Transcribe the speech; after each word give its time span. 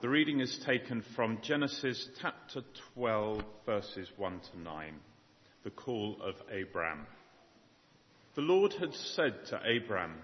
The 0.00 0.08
reading 0.08 0.40
is 0.40 0.58
taken 0.64 1.04
from 1.14 1.42
Genesis 1.42 2.08
chapter 2.22 2.62
12, 2.94 3.42
verses 3.66 4.08
1 4.16 4.40
to 4.50 4.58
9, 4.58 4.94
the 5.62 5.68
call 5.68 6.16
of 6.22 6.36
Abram. 6.50 7.06
The 8.34 8.40
Lord 8.40 8.72
had 8.72 8.94
said 8.94 9.34
to 9.48 9.56
Abram, 9.56 10.14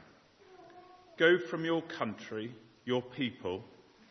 Go 1.18 1.36
from 1.50 1.66
your 1.66 1.82
country, 1.82 2.54
your 2.86 3.02
people, 3.02 3.64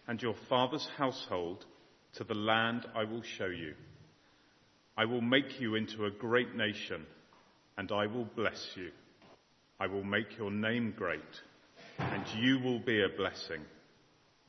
and 0.08 0.22
your 0.22 0.36
father's 0.50 0.88
household 0.98 1.66
to 2.18 2.24
the 2.24 2.36
land 2.36 2.86
I 2.94 3.04
will 3.06 3.24
show 3.24 3.48
you. 3.48 3.74
I 4.96 5.06
will 5.06 5.22
make 5.22 5.60
you 5.60 5.74
into 5.74 6.06
a 6.06 6.12
great 6.12 6.56
nation, 6.56 7.08
and 7.76 7.92
I 7.92 8.06
will 8.06 8.26
bless 8.36 8.70
you. 8.76 8.92
I 9.80 9.88
will 9.88 10.04
make 10.04 10.38
your 10.38 10.52
name 10.52 10.94
great, 10.96 11.22
and 11.98 12.24
you 12.38 12.60
will 12.60 12.80
be 12.80 13.02
a 13.02 13.10
blessing. 13.18 13.62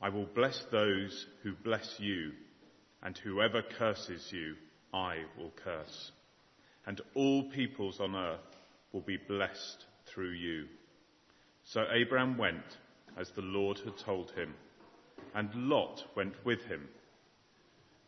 I 0.01 0.09
will 0.09 0.27
bless 0.27 0.63
those 0.71 1.25
who 1.41 1.53
bless 1.63 1.95
you, 1.99 2.31
and 3.01 3.17
whoever 3.17 3.61
curses 3.61 4.27
you, 4.31 4.55
I 4.93 5.17
will 5.37 5.51
curse. 5.63 6.11
And 6.85 7.01
all 7.15 7.49
peoples 7.49 7.99
on 7.99 8.15
earth 8.15 8.39
will 8.91 9.01
be 9.01 9.17
blessed 9.17 9.85
through 10.13 10.31
you. 10.31 10.65
So 11.65 11.81
Abram 11.81 12.37
went 12.37 12.63
as 13.17 13.29
the 13.31 13.41
Lord 13.41 13.79
had 13.79 13.97
told 14.05 14.31
him, 14.31 14.53
and 15.33 15.49
Lot 15.53 16.03
went 16.15 16.35
with 16.45 16.61
him. 16.61 16.87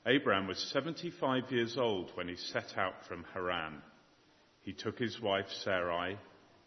Abram 0.06 0.48
was 0.48 0.60
75 0.72 1.52
years 1.52 1.78
old 1.78 2.12
when 2.16 2.28
he 2.28 2.36
set 2.36 2.78
out 2.78 3.06
from 3.08 3.26
Haran. 3.34 3.82
He 4.62 4.74
took 4.74 4.98
his 4.98 5.20
wife 5.20 5.48
Sarai, 5.64 6.18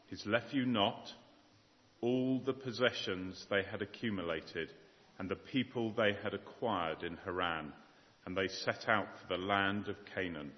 his 0.09 0.27
nephew 0.27 0.65
Lot, 0.67 1.09
all 2.01 2.41
the 2.45 2.53
possessions 2.53 3.47
they 3.49 3.63
had 3.63 3.81
accumulated, 3.81 4.69
and 5.19 5.29
the 5.29 5.37
people 5.37 5.93
they 5.93 6.17
had 6.23 6.35
acquired 6.35 7.03
in 7.03 7.17
Haran, 7.25 7.73
and 8.27 8.37
they 8.37 8.49
set 8.49 8.89
out 8.89 9.09
for 9.21 9.29
the 9.29 9.43
land 9.43 9.89
of 9.89 9.97
Canaan, 10.15 10.53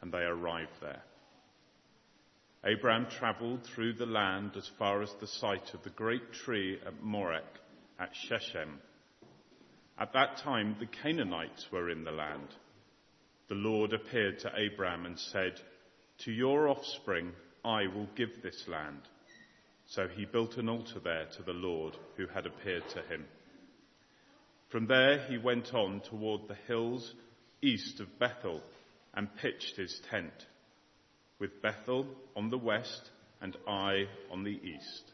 and 0.00 0.12
they 0.12 0.18
arrived 0.18 0.80
there. 0.80 1.02
Abram 2.64 3.06
travelled 3.18 3.64
through 3.64 3.94
the 3.94 4.06
land 4.06 4.56
as 4.56 4.68
far 4.78 5.02
as 5.02 5.12
the 5.20 5.26
site 5.26 5.74
of 5.74 5.82
the 5.84 5.90
great 5.90 6.32
tree 6.32 6.78
at 6.84 7.02
Moreh 7.02 7.42
at 7.98 8.10
Shechem. 8.14 8.80
At 9.98 10.12
that 10.12 10.38
time, 10.38 10.76
the 10.78 10.86
Canaanites 10.86 11.66
were 11.72 11.90
in 11.90 12.04
the 12.04 12.12
land. 12.12 12.48
The 13.48 13.54
Lord 13.54 13.92
appeared 13.92 14.38
to 14.40 14.52
Abram 14.54 15.06
and 15.06 15.18
said, 15.18 15.60
To 16.24 16.32
your 16.32 16.68
offspring 16.68 17.32
I 17.64 17.86
will 17.86 18.08
give 18.16 18.42
this 18.42 18.64
land. 18.68 19.00
So 19.86 20.06
he 20.06 20.26
built 20.26 20.56
an 20.56 20.68
altar 20.68 21.00
there 21.00 21.26
to 21.36 21.42
the 21.42 21.52
Lord 21.52 21.96
who 22.16 22.26
had 22.26 22.46
appeared 22.46 22.88
to 22.90 23.02
him. 23.02 23.24
From 24.68 24.86
there 24.86 25.18
he 25.28 25.38
went 25.38 25.72
on 25.72 26.00
toward 26.00 26.46
the 26.46 26.58
hills 26.66 27.14
east 27.62 28.00
of 28.00 28.18
Bethel 28.18 28.62
and 29.14 29.34
pitched 29.36 29.76
his 29.76 30.00
tent, 30.10 30.46
with 31.38 31.62
Bethel 31.62 32.06
on 32.36 32.50
the 32.50 32.58
west 32.58 33.10
and 33.40 33.56
Ai 33.66 34.04
on 34.30 34.44
the 34.44 34.60
east. 34.62 35.12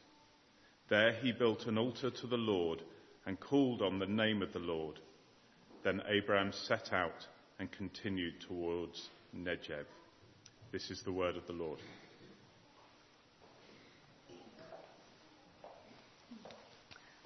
There 0.88 1.12
he 1.12 1.32
built 1.32 1.66
an 1.66 1.78
altar 1.78 2.10
to 2.10 2.26
the 2.26 2.36
Lord 2.36 2.82
and 3.26 3.38
called 3.38 3.80
on 3.80 3.98
the 3.98 4.06
name 4.06 4.42
of 4.42 4.52
the 4.52 4.58
Lord. 4.58 4.98
Then 5.82 6.02
Abraham 6.08 6.52
set 6.52 6.92
out 6.92 7.26
and 7.58 7.70
continued 7.70 8.40
towards 8.40 9.08
Negev. 9.34 9.86
This 10.72 10.90
is 10.90 11.02
the 11.02 11.12
word 11.12 11.36
of 11.36 11.46
the 11.46 11.52
Lord. 11.52 11.78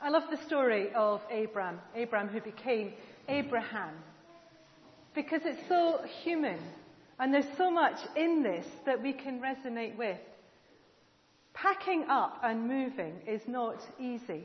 I 0.00 0.10
love 0.10 0.24
the 0.30 0.36
story 0.46 0.92
of 0.94 1.20
Abram, 1.28 1.80
Abram 1.96 2.28
who 2.28 2.40
became 2.40 2.92
Abraham, 3.28 3.94
because 5.12 5.42
it's 5.44 5.66
so 5.68 6.00
human 6.22 6.60
and 7.18 7.34
there's 7.34 7.56
so 7.56 7.68
much 7.68 7.98
in 8.14 8.44
this 8.44 8.64
that 8.86 9.02
we 9.02 9.12
can 9.12 9.40
resonate 9.40 9.96
with. 9.96 10.20
Packing 11.52 12.04
up 12.04 12.38
and 12.44 12.68
moving 12.68 13.14
is 13.26 13.48
not 13.48 13.80
easy. 13.98 14.44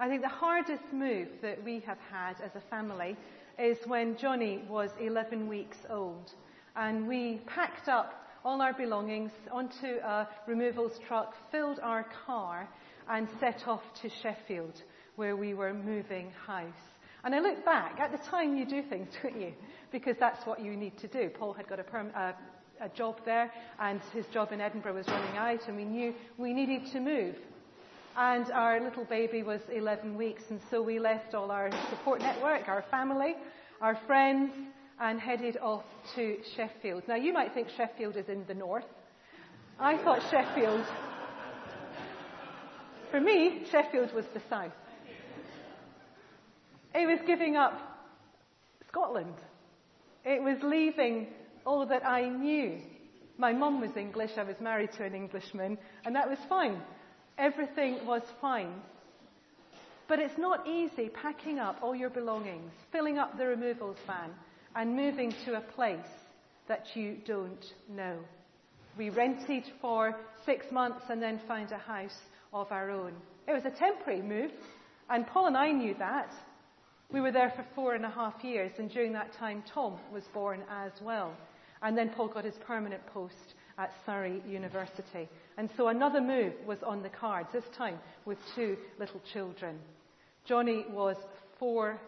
I 0.00 0.08
think 0.08 0.20
the 0.20 0.28
hardest 0.28 0.92
move 0.92 1.28
that 1.42 1.62
we 1.62 1.78
have 1.86 1.98
had 2.10 2.40
as 2.40 2.50
a 2.56 2.68
family 2.68 3.16
is 3.60 3.78
when 3.86 4.16
Johnny 4.16 4.64
was 4.68 4.90
11 5.00 5.46
weeks 5.46 5.78
old 5.90 6.32
and 6.74 7.06
we 7.06 7.40
packed 7.46 7.88
up 7.88 8.26
all 8.44 8.60
our 8.60 8.72
belongings 8.72 9.30
onto 9.52 9.98
a 10.02 10.28
removals 10.48 10.98
truck, 11.06 11.36
filled 11.52 11.78
our 11.80 12.04
car 12.26 12.68
and 13.10 13.28
set 13.40 13.66
off 13.66 13.82
to 14.02 14.10
Sheffield, 14.22 14.82
where 15.16 15.36
we 15.36 15.54
were 15.54 15.74
moving 15.74 16.30
house. 16.46 16.72
And 17.24 17.34
I 17.34 17.40
look 17.40 17.64
back, 17.64 18.00
at 18.00 18.10
the 18.10 18.18
time 18.30 18.56
you 18.56 18.64
do 18.64 18.82
things, 18.82 19.08
don't 19.22 19.40
you? 19.40 19.52
Because 19.90 20.16
that's 20.18 20.46
what 20.46 20.60
you 20.60 20.76
need 20.76 20.98
to 20.98 21.08
do. 21.08 21.30
Paul 21.30 21.52
had 21.52 21.68
got 21.68 21.78
a, 21.78 21.84
perm, 21.84 22.08
a, 22.16 22.34
a 22.80 22.88
job 22.88 23.16
there, 23.24 23.52
and 23.78 24.00
his 24.12 24.26
job 24.32 24.52
in 24.52 24.60
Edinburgh 24.60 24.94
was 24.94 25.08
running 25.08 25.36
out, 25.36 25.68
and 25.68 25.76
we 25.76 25.84
knew 25.84 26.14
we 26.38 26.52
needed 26.52 26.90
to 26.92 27.00
move. 27.00 27.36
And 28.16 28.50
our 28.50 28.80
little 28.80 29.04
baby 29.04 29.42
was 29.42 29.60
11 29.72 30.16
weeks, 30.16 30.42
and 30.50 30.60
so 30.70 30.82
we 30.82 30.98
left 30.98 31.34
all 31.34 31.50
our 31.50 31.70
support 31.88 32.20
network, 32.20 32.68
our 32.68 32.84
family, 32.90 33.36
our 33.80 33.98
friends, 34.06 34.52
and 35.00 35.18
headed 35.18 35.56
off 35.58 35.84
to 36.14 36.36
Sheffield. 36.54 37.04
Now, 37.08 37.16
you 37.16 37.32
might 37.32 37.54
think 37.54 37.68
Sheffield 37.76 38.16
is 38.16 38.28
in 38.28 38.44
the 38.46 38.54
north. 38.54 38.84
I 39.78 39.96
thought 39.98 40.20
Sheffield 40.30 40.84
for 43.12 43.20
me, 43.20 43.62
Sheffield 43.70 44.12
was 44.14 44.24
the 44.32 44.40
south. 44.48 44.72
It 46.94 47.06
was 47.06 47.18
giving 47.26 47.56
up 47.56 47.78
Scotland. 48.88 49.34
It 50.24 50.42
was 50.42 50.56
leaving 50.62 51.28
all 51.64 51.86
that 51.86 52.06
I 52.06 52.28
knew. 52.28 52.78
My 53.38 53.52
mum 53.52 53.80
was 53.80 53.96
English, 53.96 54.32
I 54.36 54.42
was 54.42 54.56
married 54.60 54.92
to 54.92 55.04
an 55.04 55.14
Englishman, 55.14 55.78
and 56.04 56.16
that 56.16 56.28
was 56.28 56.38
fine. 56.48 56.80
Everything 57.38 58.04
was 58.06 58.22
fine. 58.40 58.72
But 60.08 60.18
it's 60.18 60.38
not 60.38 60.66
easy 60.66 61.10
packing 61.10 61.58
up 61.58 61.78
all 61.82 61.94
your 61.94 62.10
belongings, 62.10 62.72
filling 62.90 63.18
up 63.18 63.36
the 63.36 63.46
removals 63.46 63.96
van, 64.06 64.30
and 64.74 64.96
moving 64.96 65.34
to 65.44 65.56
a 65.56 65.60
place 65.60 66.00
that 66.66 66.86
you 66.94 67.18
don't 67.26 67.64
know. 67.90 68.16
We 68.96 69.10
rented 69.10 69.64
for 69.80 70.16
six 70.46 70.66
months 70.70 71.04
and 71.08 71.22
then 71.22 71.40
found 71.46 71.72
a 71.72 71.78
house 71.78 72.18
of 72.52 72.70
our 72.70 72.90
own. 72.90 73.14
It 73.48 73.52
was 73.52 73.64
a 73.64 73.78
temporary 73.78 74.22
move, 74.22 74.50
and 75.10 75.26
Paul 75.26 75.46
and 75.46 75.56
I 75.56 75.72
knew 75.72 75.94
that. 75.98 76.30
We 77.10 77.20
were 77.20 77.32
there 77.32 77.52
for 77.54 77.64
four 77.74 77.94
and 77.94 78.04
a 78.04 78.10
half 78.10 78.42
years, 78.42 78.72
and 78.78 78.90
during 78.90 79.12
that 79.12 79.32
time, 79.38 79.62
Tom 79.72 79.98
was 80.12 80.24
born 80.32 80.62
as 80.70 80.92
well. 81.02 81.34
And 81.82 81.98
then 81.98 82.10
Paul 82.10 82.28
got 82.28 82.44
his 82.44 82.54
permanent 82.66 83.04
post 83.06 83.54
at 83.76 83.92
Surrey 84.06 84.40
University. 84.48 85.28
And 85.58 85.68
so 85.76 85.88
another 85.88 86.20
move 86.20 86.52
was 86.66 86.78
on 86.86 87.02
the 87.02 87.08
cards, 87.08 87.48
this 87.52 87.64
time 87.76 87.98
with 88.24 88.38
two 88.54 88.76
little 88.98 89.20
children. 89.32 89.78
Johnny 90.46 90.86
was 90.90 91.16
four, 91.58 92.00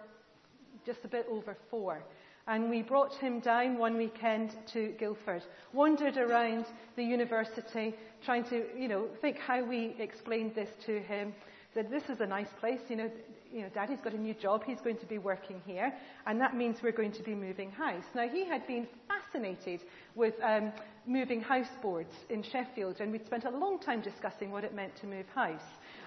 just 0.87 1.00
a 1.05 1.09
bit 1.09 1.26
over 1.31 1.56
four. 1.71 2.03
And 2.47 2.69
we 2.69 2.82
brought 2.82 3.15
him 3.15 3.41
down 3.41 3.78
one 3.78 3.97
weekend 3.97 4.55
to 4.72 4.94
Guildford, 4.99 5.44
wandered 5.72 6.19
around 6.19 6.66
the 6.94 7.03
university, 7.03 7.94
trying 8.22 8.44
to, 8.44 8.66
you 8.78 8.87
know, 8.87 9.06
think 9.22 9.38
how 9.38 9.65
we 9.65 9.97
explained 9.99 10.55
this 10.55 10.69
to 10.84 11.00
him. 11.00 11.34
Said, 11.72 11.91
this 11.91 12.05
is 12.09 12.21
a 12.21 12.27
nice 12.27 12.53
place, 12.60 12.81
you 12.88 12.97
know, 12.97 13.10
you 13.53 13.62
know, 13.62 13.69
Daddy's 13.72 14.00
got 14.03 14.12
a 14.12 14.21
new 14.21 14.34
job, 14.34 14.62
he's 14.65 14.81
going 14.81 14.97
to 14.99 15.06
be 15.06 15.19
working 15.19 15.62
here, 15.65 15.93
and 16.27 16.41
that 16.41 16.56
means 16.56 16.82
we're 16.82 16.93
going 16.93 17.12
to 17.12 17.22
be 17.22 17.34
moving 17.34 17.71
house. 17.71 18.05
Now, 18.15 18.28
he 18.28 18.44
had 18.44 18.66
been 18.66 18.87
fascinated 19.09 19.81
with 20.15 20.34
um, 20.43 20.72
moving 21.06 21.41
house 21.41 21.69
boards 21.81 22.15
in 22.31 22.43
Sheffield, 22.43 23.00
and 23.00 23.11
we'd 23.11 23.26
spent 23.26 23.44
a 23.44 23.50
long 23.50 23.78
time 23.78 24.00
discussing 24.03 24.50
what 24.50 24.65
it 24.65 24.75
meant 24.75 24.94
to 24.97 25.06
move 25.06 25.26
house 25.34 25.62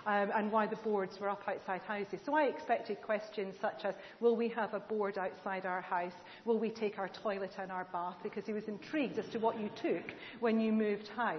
um, 0.07 0.31
and 0.33 0.49
why 0.53 0.65
the 0.65 0.77
boards 0.77 1.19
were 1.19 1.27
up 1.27 1.41
outside 1.47 1.81
houses. 1.81 2.21
So 2.25 2.33
I 2.33 2.43
expected 2.43 3.01
questions 3.01 3.55
such 3.59 3.83
as, 3.83 3.93
will 4.21 4.37
we 4.37 4.47
have 4.47 4.73
a 4.73 4.79
board 4.79 5.17
outside 5.17 5.65
our 5.65 5.81
house? 5.81 6.13
Will 6.45 6.57
we 6.57 6.69
take 6.69 6.97
our 6.97 7.09
toilet 7.09 7.51
and 7.59 7.73
our 7.73 7.85
bath? 7.91 8.15
Because 8.23 8.45
he 8.45 8.53
was 8.53 8.63
intrigued 8.69 9.19
as 9.19 9.27
to 9.33 9.39
what 9.39 9.59
you 9.59 9.69
took 9.81 10.05
when 10.39 10.61
you 10.61 10.71
moved 10.71 11.09
house. 11.09 11.37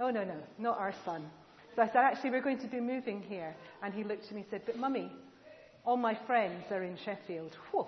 Oh, 0.00 0.10
no, 0.10 0.24
no, 0.24 0.34
not 0.58 0.78
our 0.78 0.92
son. 1.04 1.30
So 1.76 1.82
I 1.82 1.86
said, 1.86 1.98
actually, 1.98 2.30
we're 2.30 2.42
going 2.42 2.58
to 2.58 2.66
be 2.66 2.80
moving 2.80 3.22
here. 3.22 3.54
And 3.84 3.94
he 3.94 4.02
looked 4.02 4.24
at 4.24 4.32
me 4.32 4.40
and 4.40 4.50
said, 4.50 4.62
but 4.66 4.76
mummy, 4.76 5.12
all 5.84 5.96
my 5.96 6.18
friends 6.26 6.64
are 6.72 6.82
in 6.82 6.98
Sheffield. 7.04 7.56
Whew. 7.70 7.86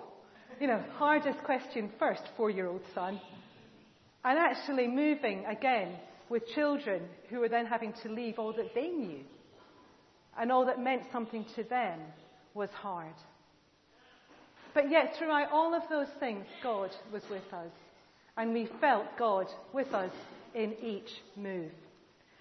You 0.61 0.67
know, 0.67 0.81
hardest 0.95 1.39
question 1.43 1.91
first, 1.99 2.23
four-year-old 2.37 2.83
son. 2.95 3.19
And 4.23 4.39
actually 4.39 4.87
moving 4.87 5.43
again 5.45 5.97
with 6.29 6.47
children 6.55 7.01
who 7.29 7.41
were 7.41 7.49
then 7.49 7.65
having 7.65 7.93
to 8.03 8.09
leave 8.09 8.39
all 8.39 8.53
that 8.53 8.73
they 8.73 8.87
knew 8.87 9.25
and 10.39 10.51
all 10.51 10.65
that 10.65 10.79
meant 10.81 11.03
something 11.11 11.45
to 11.55 11.63
them 11.63 11.99
was 12.53 12.69
hard. 12.71 13.13
But 14.73 14.89
yet, 14.89 15.15
throughout 15.17 15.51
all 15.51 15.73
of 15.73 15.83
those 15.89 16.07
things, 16.19 16.45
God 16.61 16.89
was 17.11 17.23
with 17.29 17.53
us. 17.53 17.71
And 18.35 18.53
we 18.53 18.67
felt 18.81 19.05
God 19.17 19.45
with 19.71 19.93
us 19.93 20.11
in 20.55 20.73
each 20.81 21.11
move. 21.35 21.71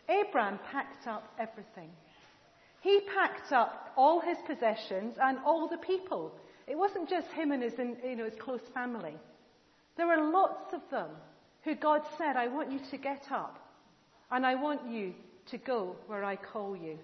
Abram 0.09 0.59
packed 0.71 1.07
up 1.07 1.31
everything. 1.39 1.91
He 2.81 3.01
packed 3.15 3.53
up 3.53 3.93
all 3.97 4.21
his 4.21 4.39
possessions 4.47 5.17
and 5.21 5.39
all 5.45 5.69
the 5.69 5.77
people 5.77 6.33
it 6.67 6.79
wasn't 6.79 7.09
just 7.09 7.29
him 7.29 7.53
and 7.53 7.63
his, 7.63 7.75
you 7.79 8.17
know, 8.17 8.25
his 8.25 8.39
close 8.39 8.61
family. 8.73 9.15
There 9.97 10.07
were 10.07 10.31
lots 10.31 10.73
of 10.73 10.81
them 10.91 11.11
who 11.65 11.75
God 11.75 12.03
said, 12.19 12.37
I 12.37 12.49
want 12.49 12.73
you 12.73 12.81
to 12.91 12.97
get 12.97 13.25
up 13.31 13.59
and 14.31 14.47
I 14.47 14.55
want 14.55 14.91
you 14.91 15.13
to 15.51 15.59
go 15.59 15.97
where 16.07 16.25
I 16.25 16.37
call 16.37 16.77
you. 16.77 16.99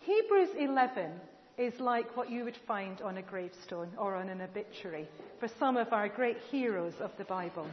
Hebrews 0.00 0.50
11 0.58 1.10
is 1.58 1.78
like 1.78 2.16
what 2.16 2.30
you 2.30 2.44
would 2.44 2.56
find 2.66 3.02
on 3.02 3.18
a 3.18 3.22
gravestone 3.22 3.90
or 3.98 4.14
on 4.14 4.30
an 4.30 4.40
obituary 4.40 5.06
for 5.38 5.46
some 5.46 5.76
of 5.76 5.92
our 5.92 6.08
great 6.08 6.38
heroes 6.50 6.94
of 7.00 7.10
the 7.18 7.24
Bible. 7.24 7.66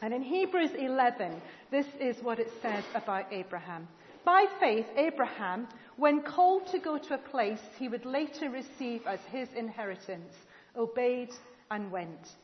And 0.00 0.14
in 0.14 0.22
Hebrews 0.22 0.70
11, 0.78 1.42
this 1.70 1.86
is 2.00 2.16
what 2.22 2.38
it 2.38 2.50
says 2.62 2.84
about 2.94 3.26
Abraham. 3.30 3.86
By 4.24 4.46
faith, 4.58 4.86
Abraham, 4.96 5.68
when 5.96 6.22
called 6.22 6.66
to 6.68 6.78
go 6.78 6.96
to 6.96 7.14
a 7.14 7.18
place 7.18 7.60
he 7.78 7.88
would 7.88 8.06
later 8.06 8.48
receive 8.48 9.06
as 9.06 9.20
his 9.30 9.48
inheritance, 9.54 10.34
obeyed 10.78 11.30
and 11.70 11.90
went, 11.90 12.36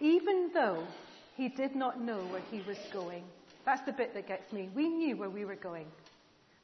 even 0.00 0.50
though 0.52 0.86
he 1.34 1.48
did 1.48 1.74
not 1.74 2.02
know 2.02 2.18
where 2.26 2.42
he 2.50 2.60
was 2.68 2.78
going. 2.92 3.24
That's 3.64 3.82
the 3.86 3.92
bit 3.92 4.12
that 4.12 4.28
gets 4.28 4.52
me. 4.52 4.68
We 4.74 4.88
knew 4.88 5.16
where 5.16 5.30
we 5.30 5.46
were 5.46 5.56
going. 5.56 5.86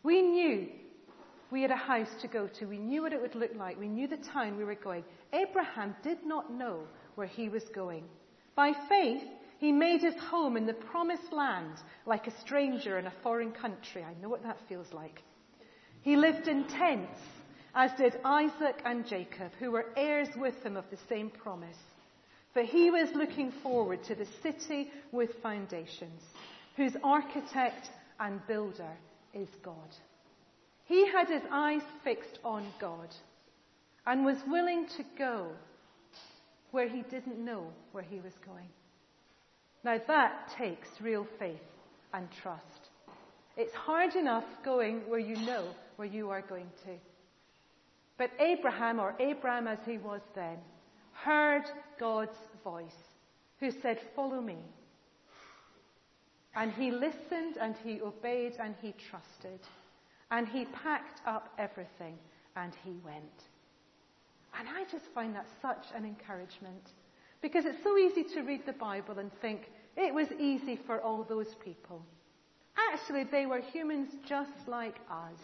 We 0.02 0.20
knew 0.20 0.69
we 1.50 1.62
had 1.62 1.70
a 1.70 1.76
house 1.76 2.10
to 2.20 2.28
go 2.28 2.48
to. 2.58 2.66
We 2.66 2.78
knew 2.78 3.02
what 3.02 3.12
it 3.12 3.20
would 3.20 3.34
look 3.34 3.54
like. 3.54 3.78
We 3.78 3.88
knew 3.88 4.08
the 4.08 4.16
town 4.16 4.56
we 4.56 4.64
were 4.64 4.75
going. 4.75 5.04
Abraham 5.32 5.94
did 6.02 6.25
not 6.25 6.52
know 6.52 6.81
where 7.14 7.26
he 7.26 7.48
was 7.48 7.64
going. 7.75 8.04
By 8.54 8.72
faith, 8.88 9.22
he 9.58 9.72
made 9.72 10.00
his 10.00 10.16
home 10.16 10.56
in 10.56 10.66
the 10.66 10.75
promised 10.75 11.32
land 11.32 11.76
like 12.04 12.26
a 12.26 12.40
stranger 12.40 12.98
in 12.98 13.06
a 13.06 13.12
foreign 13.22 13.52
country. 13.52 14.02
I 14.02 14.20
know 14.20 14.28
what 14.28 14.43
that 14.43 14.58
feels 14.69 14.93
like. 14.93 15.22
He 16.02 16.16
lived 16.16 16.48
in 16.48 16.64
tents, 16.64 17.20
as 17.75 17.90
did 17.99 18.19
Isaac 18.25 18.81
and 18.84 19.06
Jacob, 19.06 19.52
who 19.58 19.70
were 19.70 19.87
heirs 19.96 20.28
with 20.37 20.62
him 20.62 20.76
of 20.76 20.84
the 20.90 20.99
same 21.08 21.31
promise. 21.31 21.76
For 22.52 22.62
he 22.62 22.90
was 22.90 23.08
looking 23.14 23.52
forward 23.62 24.02
to 24.04 24.14
the 24.14 24.26
city 24.42 24.90
with 25.12 25.42
foundations, 25.42 26.22
whose 26.76 26.96
architect 27.04 27.90
and 28.19 28.46
builder 28.46 28.92
is 29.34 29.49
God. 29.62 29.94
He 30.86 31.06
had 31.06 31.28
his 31.28 31.42
eyes 31.50 31.82
fixed 32.02 32.38
on 32.44 32.66
God 32.80 33.08
and 34.06 34.24
was 34.24 34.38
willing 34.46 34.86
to 34.96 35.04
go 35.18 35.48
where 36.70 36.88
he 36.88 37.02
didn't 37.02 37.44
know 37.44 37.66
where 37.92 38.04
he 38.04 38.20
was 38.20 38.34
going. 38.44 38.68
Now 39.84 40.00
that 40.06 40.52
takes 40.56 40.88
real 41.00 41.26
faith 41.38 41.60
and 42.14 42.28
trust. 42.42 42.90
It's 43.56 43.74
hard 43.74 44.14
enough 44.14 44.44
going 44.64 45.00
where 45.08 45.20
you 45.20 45.36
know 45.36 45.64
where 45.96 46.08
you 46.08 46.30
are 46.30 46.42
going 46.42 46.70
to. 46.84 46.92
But 48.18 48.30
Abraham, 48.38 48.98
or 48.98 49.14
Abram 49.20 49.66
as 49.66 49.78
he 49.84 49.98
was 49.98 50.20
then, 50.34 50.56
heard 51.12 51.64
God's 51.98 52.38
voice, 52.64 53.14
who 53.60 53.70
said, 53.70 54.00
Follow 54.14 54.40
me. 54.40 54.58
And 56.54 56.72
he 56.72 56.90
listened 56.90 57.58
and 57.60 57.74
he 57.84 58.00
obeyed 58.00 58.54
and 58.58 58.74
he 58.80 58.94
trusted. 59.10 59.60
And 60.31 60.49
he 60.49 60.64
packed 60.67 61.20
up 61.26 61.52
everything 61.58 62.19
and 62.56 62.73
he 62.84 62.93
went. 63.05 63.44
And 64.58 64.69
I 64.69 64.84
just 64.90 65.06
find 65.14 65.34
that 65.34 65.46
such 65.62 65.87
an 65.94 66.05
encouragement. 66.05 66.90
Because 67.43 67.64
it's 67.64 67.82
so 67.84 67.96
easy 67.96 68.25
to 68.34 68.43
read 68.43 68.67
the 68.67 68.73
Bible 68.73 69.19
and 69.19 69.31
think 69.40 69.70
it 69.96 70.12
was 70.12 70.28
easy 70.38 70.78
for 70.87 71.00
all 71.00 71.25
those 71.25 71.55
people. 71.64 72.02
Actually, 72.93 73.25
they 73.25 73.46
were 73.46 73.61
humans 73.61 74.11
just 74.26 74.67
like 74.67 74.96
us. 75.11 75.38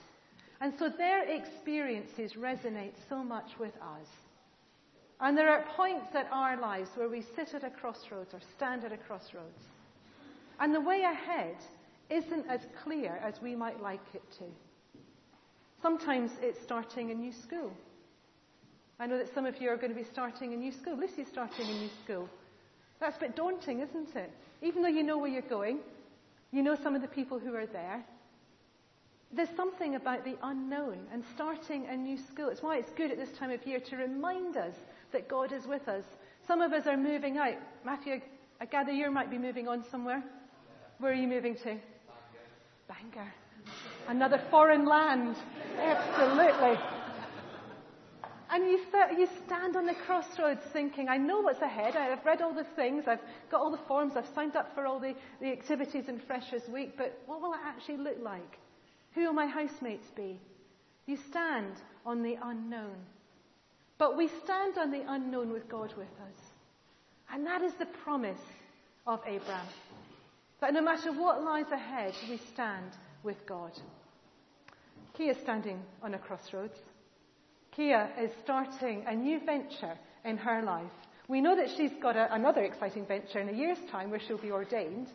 And 0.61 0.73
so 0.79 0.89
their 0.89 1.29
experiences 1.29 2.33
resonate 2.35 2.95
so 3.09 3.23
much 3.23 3.51
with 3.59 3.75
us. 3.77 4.09
And 5.21 5.37
there 5.37 5.51
are 5.51 5.65
points 5.77 6.15
in 6.15 6.27
our 6.33 6.61
lives 6.61 6.91
where 6.95 7.09
we 7.09 7.23
sit 7.37 7.55
at 7.55 7.65
a 7.65 7.71
crossroads 7.71 8.35
or 8.35 8.41
stand 8.57 8.85
at 8.85 8.93
a 8.93 8.97
crossroads. 8.97 9.63
And 10.61 10.75
the 10.75 10.81
way 10.81 11.03
ahead 11.03 11.57
isn't 12.11 12.47
as 12.49 12.61
clear 12.83 13.21
as 13.25 13.41
we 13.41 13.55
might 13.55 13.83
like 13.83 14.01
it 14.15 14.23
to. 14.39 14.45
Sometimes 15.83 16.31
it's 16.41 16.63
starting 16.63 17.11
a 17.11 17.15
new 17.15 17.33
school. 17.33 17.73
I 19.01 19.07
know 19.07 19.19
that 19.19 19.35
some 19.35 19.47
of 19.47 19.61
you 19.61 19.69
are 19.69 19.77
going 19.77 19.93
to 19.93 19.99
be 19.99 20.07
starting 20.13 20.55
a 20.55 20.57
new 20.57 20.71
school. 20.71 20.97
Lucy's 20.97 21.27
starting 21.31 21.69
a 21.69 21.73
new 21.73 21.91
school. 22.05 22.29
That's 23.01 23.17
a 23.17 23.21
bit 23.21 23.35
daunting, 23.35 23.81
isn't 23.81 24.15
it? 24.15 24.31
Even 24.63 24.83
though 24.83 24.89
you 24.89 25.03
know 25.03 25.19
where 25.19 25.29
you're 25.29 25.43
going, 25.43 25.81
you 26.53 26.63
know 26.63 26.77
some 26.81 26.95
of 26.95 27.03
the 27.03 27.09
people 27.09 27.41
who 27.41 27.53
are 27.57 27.67
there. 27.67 28.05
There's 29.33 29.49
something 29.57 29.97
about 29.97 30.25
the 30.25 30.37
unknown 30.45 30.99
and 31.13 31.25
starting 31.35 31.87
a 31.89 31.97
new 31.97 32.17
school. 32.17 32.49
It's 32.49 32.63
why 32.63 32.77
it's 32.77 32.91
good 32.97 33.11
at 33.11 33.19
this 33.19 33.37
time 33.37 33.51
of 33.51 33.67
year 33.67 33.81
to 33.81 33.97
remind 33.97 34.57
us 34.57 34.75
that 35.13 35.29
God 35.29 35.53
is 35.53 35.67
with 35.67 35.89
us. 35.89 36.05
Some 36.47 36.61
of 36.61 36.73
us 36.73 36.87
are 36.87 36.97
moving 36.97 37.39
out. 37.39 37.55
Matthew, 37.85 38.21
I 38.61 38.67
gather 38.67 38.93
you 38.93 39.11
might 39.11 39.31
be 39.31 39.39
moving 39.39 39.67
on 39.67 39.85
somewhere. 39.91 40.23
Where 40.99 41.11
are 41.11 41.17
you 41.17 41.27
moving 41.27 41.57
to? 41.57 41.65
Bangor. 41.65 41.81
Bangor. 42.87 43.33
Another 44.09 44.43
foreign 44.51 44.87
land. 44.87 45.37
Absolutely. 45.79 46.79
And 48.51 48.65
you, 48.65 48.81
st- 48.93 49.19
you 49.19 49.27
stand 49.47 49.77
on 49.77 49.87
the 49.87 49.95
crossroads 50.07 50.61
thinking, 50.75 51.09
I 51.09 51.17
know 51.17 51.41
what's 51.41 51.63
ahead. 51.63 51.97
I've 51.97 52.25
read 52.25 52.43
all 52.43 52.53
the 52.53 52.67
things. 52.77 53.05
I've 53.09 53.23
got 53.51 53.63
all 53.63 53.71
the 53.71 53.79
forms. 53.89 54.15
I've 54.15 54.29
signed 54.35 54.57
up 54.57 54.75
for 54.75 54.87
all 54.87 55.01
the, 55.01 55.15
the 55.41 55.51
activities 55.51 56.09
in 56.09 56.19
Freshers 56.19 56.69
Week. 56.69 56.93
But 56.99 57.19
what 57.25 57.41
will 57.41 57.55
it 57.55 57.61
actually 57.65 57.97
look 57.97 58.19
like? 58.23 58.59
Who 59.15 59.23
will 59.23 59.33
my 59.33 59.47
housemates 59.47 60.11
be? 60.15 60.39
You 61.07 61.17
stand 61.17 61.77
on 62.05 62.23
the 62.23 62.37
unknown. 62.43 62.97
But 63.97 64.19
we 64.19 64.29
stand 64.45 64.77
on 64.77 64.91
the 64.91 65.05
unknown 65.09 65.51
with 65.51 65.67
God 65.69 65.95
with 65.97 66.09
us. 66.21 66.43
And 67.33 67.47
that 67.47 67.63
is 67.63 67.73
the 67.75 67.87
promise 67.87 68.41
of 69.07 69.21
Abraham. 69.27 69.67
That 70.61 70.75
no 70.75 70.83
matter 70.83 71.11
what 71.11 71.43
lies 71.43 71.71
ahead, 71.73 72.13
we 72.29 72.37
stand 72.37 72.93
with 73.23 73.47
God. 73.47 73.73
Kia 75.17 75.33
is 75.33 75.37
standing 75.43 75.83
on 76.03 76.15
a 76.15 76.19
crossroads. 76.19 76.75
Kia 77.75 78.11
is 78.21 78.31
starting 78.43 79.05
a 79.07 79.15
new 79.15 79.41
venture 79.45 79.99
in 80.25 80.37
her 80.39 80.63
life. 80.63 80.91
We 81.29 81.41
know 81.41 81.57
that 81.57 81.69
she's 81.77 81.93
got 82.01 82.17
a, 82.17 82.33
another 82.35 82.63
exciting 82.63 83.07
venture 83.07 83.41
in 83.41 83.49
a 83.49 83.53
year's 83.53 83.79
time 83.91 84.11
where 84.11 84.21
she'll 84.21 84.41
be 84.41 84.51
ordained. 84.51 85.09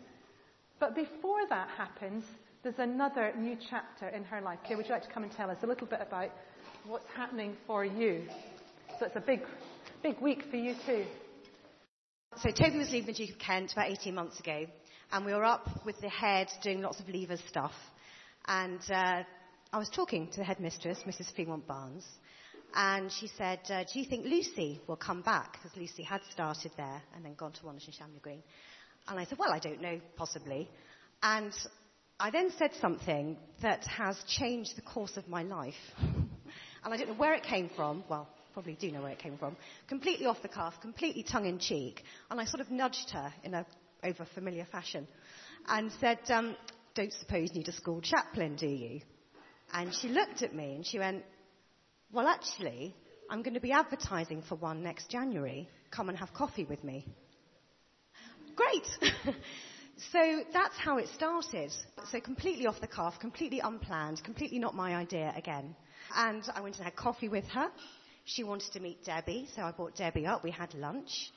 But 0.79 0.95
before 0.95 1.47
that 1.49 1.69
happens, 1.77 2.23
there's 2.63 2.79
another 2.79 3.33
new 3.37 3.57
chapter 3.69 4.09
in 4.09 4.23
her 4.25 4.41
life. 4.41 4.59
Kia, 4.67 4.77
would 4.77 4.85
you 4.85 4.91
like 4.91 5.03
to 5.03 5.11
come 5.13 5.23
and 5.23 5.31
tell 5.31 5.49
us 5.49 5.57
a 5.63 5.67
little 5.67 5.87
bit 5.87 5.99
about 6.01 6.29
what's 6.85 7.07
happening 7.15 7.55
for 7.65 7.85
you? 7.85 8.23
So 8.99 9.05
it's 9.05 9.15
a 9.15 9.21
big, 9.21 9.41
big 10.03 10.19
week 10.21 10.43
for 10.49 10.57
you 10.57 10.75
too. 10.85 11.05
So 12.37 12.49
Toby 12.51 12.77
was 12.77 12.91
leaving 12.91 13.07
the 13.07 13.13
Duke 13.13 13.31
of 13.31 13.39
Kent 13.39 13.71
about 13.73 13.89
18 13.89 14.13
months 14.13 14.39
ago, 14.39 14.65
and 15.11 15.25
we 15.25 15.33
were 15.33 15.45
up 15.45 15.85
with 15.85 15.99
the 16.01 16.09
head 16.09 16.47
doing 16.61 16.81
lots 16.81 16.99
of 16.99 17.07
leavers 17.07 17.47
stuff. 17.47 17.71
And 18.47 18.79
uh, 18.91 19.23
I 19.73 19.79
was 19.79 19.89
talking 19.89 20.29
to 20.31 20.37
the 20.37 20.45
headmistress, 20.45 20.99
Mrs. 21.05 21.33
Fremont 21.35 21.67
Barnes, 21.67 22.05
and 22.73 23.11
she 23.11 23.27
said, 23.37 23.59
uh, 23.69 23.83
Do 23.83 23.99
you 23.99 24.05
think 24.05 24.25
Lucy 24.25 24.79
will 24.87 24.95
come 24.95 25.21
back? 25.21 25.53
Because 25.53 25.75
Lucy 25.75 26.03
had 26.03 26.21
started 26.31 26.71
there 26.77 27.01
and 27.13 27.25
then 27.25 27.33
gone 27.33 27.51
to 27.51 27.63
Wonersh 27.63 27.85
and 27.85 27.93
Shamley 27.93 28.21
Green. 28.21 28.41
And 29.09 29.19
I 29.19 29.25
said, 29.25 29.37
Well, 29.37 29.51
I 29.51 29.59
don't 29.59 29.81
know, 29.81 29.99
possibly. 30.15 30.69
And 31.21 31.51
I 32.17 32.29
then 32.31 32.51
said 32.57 32.71
something 32.79 33.35
that 33.61 33.83
has 33.87 34.17
changed 34.25 34.77
the 34.77 34.81
course 34.83 35.17
of 35.17 35.27
my 35.27 35.43
life. 35.43 35.73
and 35.99 36.93
I 36.93 36.95
don't 36.95 37.09
know 37.09 37.15
where 37.15 37.33
it 37.33 37.43
came 37.43 37.69
from. 37.75 38.05
Well, 38.09 38.29
probably 38.53 38.77
do 38.79 38.89
know 38.91 39.01
where 39.01 39.11
it 39.11 39.19
came 39.19 39.37
from. 39.37 39.57
Completely 39.89 40.27
off 40.27 40.41
the 40.41 40.47
cuff, 40.47 40.75
completely 40.81 41.23
tongue 41.23 41.45
in 41.45 41.59
cheek. 41.59 42.03
And 42.31 42.39
I 42.39 42.45
sort 42.45 42.61
of 42.61 42.71
nudged 42.71 43.09
her 43.11 43.33
in 43.43 43.53
an 43.53 43.65
over 44.01 44.25
familiar 44.33 44.65
fashion 44.71 45.07
and 45.67 45.91
said, 45.99 46.19
um, 46.29 46.55
Don't 46.95 47.11
suppose 47.11 47.49
you 47.51 47.59
need 47.59 47.67
a 47.67 47.73
school 47.73 47.99
chaplain, 47.99 48.55
do 48.55 48.67
you? 48.67 49.01
And 49.73 49.93
she 49.93 50.07
looked 50.07 50.41
at 50.41 50.55
me 50.55 50.75
and 50.75 50.85
she 50.85 50.99
went, 50.99 51.23
Well, 52.11 52.27
actually, 52.27 52.95
I'm 53.29 53.43
going 53.43 53.53
to 53.53 53.59
be 53.59 53.71
advertising 53.71 54.43
for 54.47 54.55
one 54.55 54.83
next 54.83 55.09
January. 55.09 55.67
Come 55.91 56.09
and 56.09 56.17
have 56.17 56.33
coffee 56.33 56.65
with 56.65 56.83
me. 56.83 57.05
Great! 58.55 59.13
so 60.11 60.41
that's 60.53 60.77
how 60.77 60.97
it 60.97 61.07
started. 61.09 61.71
So 62.11 62.19
completely 62.19 62.65
off 62.65 62.81
the 62.81 62.87
cuff, 62.87 63.19
completely 63.19 63.59
unplanned, 63.59 64.23
completely 64.23 64.59
not 64.59 64.75
my 64.75 64.95
idea 64.95 65.33
again. 65.35 65.75
And 66.15 66.43
I 66.55 66.61
went 66.61 66.75
and 66.77 66.85
had 66.85 66.95
coffee 66.95 67.29
with 67.29 67.45
her. 67.49 67.69
She 68.25 68.43
wanted 68.43 68.71
to 68.73 68.79
meet 68.79 69.05
Debbie, 69.05 69.47
so 69.55 69.61
I 69.61 69.71
brought 69.71 69.95
Debbie 69.95 70.25
up. 70.25 70.43
We 70.43 70.51
had 70.51 70.73
lunch. 70.73 71.31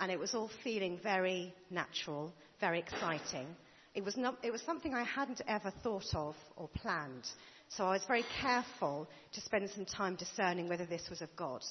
And 0.00 0.10
it 0.10 0.18
was 0.18 0.34
all 0.34 0.50
feeling 0.64 0.98
very 1.02 1.54
natural, 1.70 2.32
very 2.60 2.78
exciting. 2.78 3.46
It 3.94 4.04
was, 4.04 4.16
not, 4.16 4.38
it 4.42 4.50
was 4.50 4.62
something 4.62 4.94
I 4.94 5.02
hadn't 5.02 5.42
ever 5.46 5.70
thought 5.82 6.14
of 6.14 6.34
or 6.56 6.68
planned. 6.68 7.26
So 7.76 7.86
I 7.86 7.92
was 7.92 8.04
very 8.06 8.24
careful 8.40 9.08
to 9.32 9.40
spend 9.40 9.70
some 9.70 9.86
time 9.86 10.16
discerning 10.16 10.68
whether 10.68 10.84
this 10.84 11.08
was 11.08 11.22
of 11.22 11.34
God. 11.36 11.62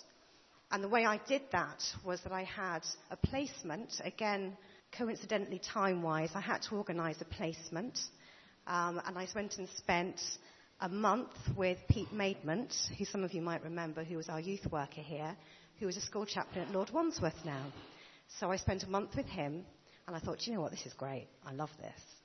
And 0.72 0.84
the 0.84 0.90
way 0.90 1.06
I 1.06 1.20
did 1.28 1.44
that 1.52 1.84
was 2.04 2.22
that 2.22 2.32
I 2.32 2.44
had 2.44 2.80
a 3.12 3.18
placement, 3.18 3.94
again, 4.04 4.58
coincidentally 4.98 5.60
time 5.60 6.02
wise, 6.02 6.32
I 6.34 6.42
had 6.42 6.64
to 6.64 6.76
organise 6.76 7.18
a 7.22 7.26
placement. 7.26 8.00
Um, 8.66 9.00
and 9.06 9.18
I 9.18 9.28
went 9.36 9.58
and 9.60 9.68
spent 9.78 10.20
a 10.80 10.90
month 10.90 11.34
with 11.56 11.78
Pete 11.88 12.12
Maidment, 12.12 12.74
who 12.98 13.06
some 13.06 13.24
of 13.24 13.34
you 13.34 13.42
might 13.42 13.64
remember, 13.64 14.04
who 14.04 14.18
was 14.18 14.30
our 14.30 14.40
youth 14.40 14.66
worker 14.72 15.02
here, 15.02 15.36
who 15.80 15.86
was 15.86 15.98
a 15.98 16.02
school 16.02 16.26
chaplain 16.26 16.68
at 16.68 16.74
Lord 16.74 16.90
Wandsworth 16.90 17.46
now. 17.46 17.66
So 18.40 18.50
I 18.50 18.56
spent 18.56 18.84
a 18.84 18.90
month 18.90 19.16
with 19.16 19.28
him, 19.28 19.66
and 20.08 20.16
I 20.16 20.20
thought, 20.20 20.48
you 20.48 20.54
know 20.54 20.62
what, 20.62 20.72
this 20.72 20.86
is 20.86 20.94
great. 20.94 21.28
I 21.46 21.54
love 21.54 21.70
this. 21.80 22.21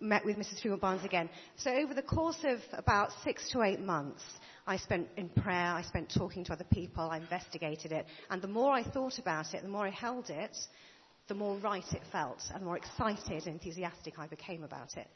Met 0.00 0.24
with 0.24 0.36
Mrs. 0.36 0.60
Fremont 0.60 0.80
Barnes 0.80 1.04
again. 1.04 1.30
So 1.56 1.70
over 1.70 1.94
the 1.94 2.02
course 2.02 2.38
of 2.44 2.58
about 2.72 3.10
six 3.24 3.50
to 3.50 3.62
eight 3.62 3.80
months, 3.80 4.22
I 4.66 4.76
spent 4.76 5.08
in 5.16 5.28
prayer, 5.28 5.72
I 5.72 5.82
spent 5.82 6.12
talking 6.14 6.44
to 6.44 6.52
other 6.52 6.66
people, 6.70 7.08
I 7.08 7.18
investigated 7.18 7.92
it, 7.92 8.06
and 8.30 8.42
the 8.42 8.48
more 8.48 8.72
I 8.72 8.82
thought 8.82 9.18
about 9.18 9.54
it, 9.54 9.62
the 9.62 9.68
more 9.68 9.86
I 9.86 9.90
held 9.90 10.28
it, 10.28 10.56
the 11.28 11.34
more 11.34 11.56
right 11.58 11.84
it 11.92 12.02
felt, 12.12 12.42
and 12.52 12.62
the 12.62 12.66
more 12.66 12.76
excited 12.76 13.46
and 13.46 13.54
enthusiastic 13.54 14.18
I 14.18 14.26
became 14.26 14.64
about 14.64 14.96
it. 14.96 15.08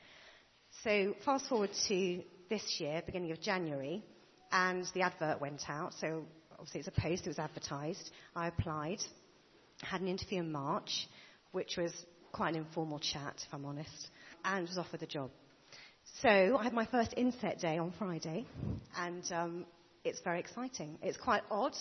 So 0.84 1.14
fast 1.24 1.48
forward 1.48 1.70
to 1.88 2.22
this 2.48 2.76
year, 2.78 3.02
beginning 3.04 3.32
of 3.32 3.40
January, 3.40 4.04
and 4.52 4.86
the 4.94 5.02
advert 5.02 5.40
went 5.40 5.62
out. 5.68 5.94
So 6.00 6.24
obviously 6.52 6.80
it's 6.80 6.88
a 6.88 7.00
post, 7.00 7.26
it 7.26 7.28
was 7.28 7.38
advertised. 7.38 8.10
I 8.34 8.48
applied, 8.48 9.00
had 9.82 10.00
an 10.00 10.08
interview 10.08 10.40
in 10.40 10.52
March, 10.52 11.08
which 11.52 11.76
was 11.76 11.92
quite 12.32 12.54
an 12.54 12.60
informal 12.60 12.98
chat, 12.98 13.34
if 13.46 13.52
I'm 13.52 13.64
honest, 13.64 14.08
and 14.44 14.68
was 14.68 14.78
offered 14.78 15.00
the 15.00 15.06
job. 15.06 15.30
So 16.22 16.56
I 16.58 16.64
had 16.64 16.72
my 16.72 16.86
first 16.86 17.14
inset 17.16 17.60
day 17.60 17.78
on 17.78 17.92
Friday, 17.98 18.46
and 18.96 19.24
um, 19.32 19.66
it's 20.04 20.20
very 20.20 20.40
exciting. 20.40 20.98
It's 21.02 21.16
quite 21.16 21.42
odd. 21.50 21.74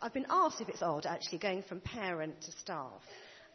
I've 0.00 0.14
been 0.14 0.26
asked 0.28 0.60
if 0.60 0.68
it's 0.68 0.82
odd, 0.82 1.06
actually, 1.06 1.38
going 1.38 1.62
from 1.62 1.80
parent 1.80 2.40
to 2.42 2.52
staff. 2.52 3.02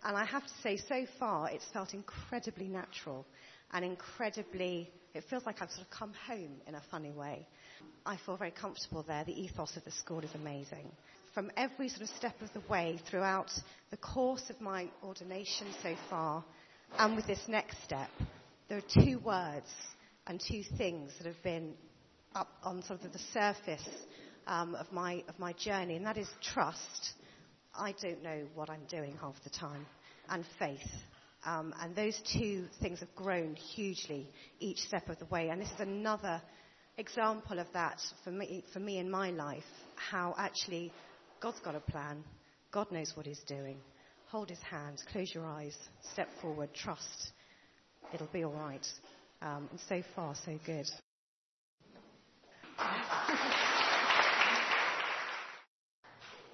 And 0.03 0.15
I 0.15 0.25
have 0.25 0.44
to 0.44 0.53
say, 0.63 0.77
so 0.77 1.06
far, 1.20 1.50
it's 1.50 1.65
felt 1.74 1.94
incredibly 1.94 2.68
natural 2.68 3.25
and 3.72 3.86
incredibly, 3.86 4.89
it 5.13 5.24
feels 5.29 5.46
like 5.46 5.62
I've 5.62 5.70
sort 5.72 5.86
of 5.86 5.91
come 5.91 6.13
home 6.27 6.62
in 6.68 6.75
a 6.75 6.82
funny 6.89 7.12
way. 7.12 7.46
I 8.06 8.18
feel 8.25 8.38
very 8.38 8.51
comfortable 8.51 9.03
there. 9.08 9.24
The 9.24 9.39
ethos 9.39 9.75
of 9.75 9.84
the 9.84 9.91
school 9.91 10.20
is 10.20 10.34
amazing. 10.36 10.91
From 11.34 11.51
every 11.58 11.89
sort 11.89 12.01
of 12.01 12.10
step 12.10 12.41
of 12.41 12.51
the 12.53 12.62
way 12.72 13.00
throughout 13.10 13.51
the 13.91 13.98
course 13.98 14.50
of 14.50 14.60
my 14.62 14.88
ordination 15.03 15.68
so 15.84 15.96
far, 16.10 16.44
and 16.98 17.15
with 17.15 17.27
this 17.27 17.41
next 17.48 17.84
step, 17.84 18.10
there 18.69 18.77
are 18.77 19.03
two 19.03 19.17
words 19.19 19.67
and 20.27 20.39
two 20.39 20.61
things 20.77 21.11
that 21.17 21.25
have 21.25 21.41
been 21.43 21.73
up 22.35 22.49
on 22.63 22.83
sort 22.83 23.03
of 23.03 23.11
the 23.11 23.19
surface 23.33 23.88
um, 24.45 24.75
of, 24.75 24.91
my, 24.91 25.23
of 25.27 25.38
my 25.39 25.53
journey, 25.53 25.95
and 25.95 26.05
that 26.05 26.17
is 26.17 26.29
trust. 26.53 27.13
I 27.75 27.95
don't 27.99 28.21
know 28.21 28.43
what 28.53 28.69
I'm 28.69 28.85
doing 28.88 29.17
half 29.19 29.33
the 29.43 29.49
time, 29.49 29.88
and 30.29 30.45
faith. 30.59 30.88
Um, 31.45 31.73
and 31.81 31.95
those 31.95 32.21
two 32.38 32.65
things 32.79 32.99
have 32.99 33.13
grown 33.15 33.55
hugely 33.55 34.29
each 34.59 34.77
step 34.79 35.09
of 35.09 35.17
the 35.17 35.25
way. 35.25 35.49
And 35.49 35.59
this 35.59 35.69
is 35.69 35.79
another 35.79 36.39
example 36.97 37.57
of 37.57 37.67
that 37.73 37.99
for 38.23 38.29
me, 38.29 38.63
for 38.71 38.79
me 38.79 38.99
in 38.99 39.09
my 39.09 39.31
life, 39.31 39.63
how 39.95 40.35
actually 40.38 40.93
God's 41.41 41.59
got 41.61 41.73
a 41.73 41.79
plan. 41.79 42.23
God 42.71 42.91
knows 42.91 43.13
what 43.15 43.25
He's 43.25 43.41
doing. 43.47 43.77
Hold 44.27 44.49
His 44.49 44.59
hand, 44.59 45.01
close 45.11 45.33
your 45.33 45.45
eyes, 45.45 45.75
step 46.13 46.27
forward, 46.39 46.69
trust. 46.75 47.31
It'll 48.13 48.27
be 48.27 48.43
all 48.43 48.53
right. 48.53 48.87
Um, 49.41 49.69
and 49.71 49.79
so 49.87 50.01
far, 50.15 50.35
so 50.35 50.57
good. 50.65 50.85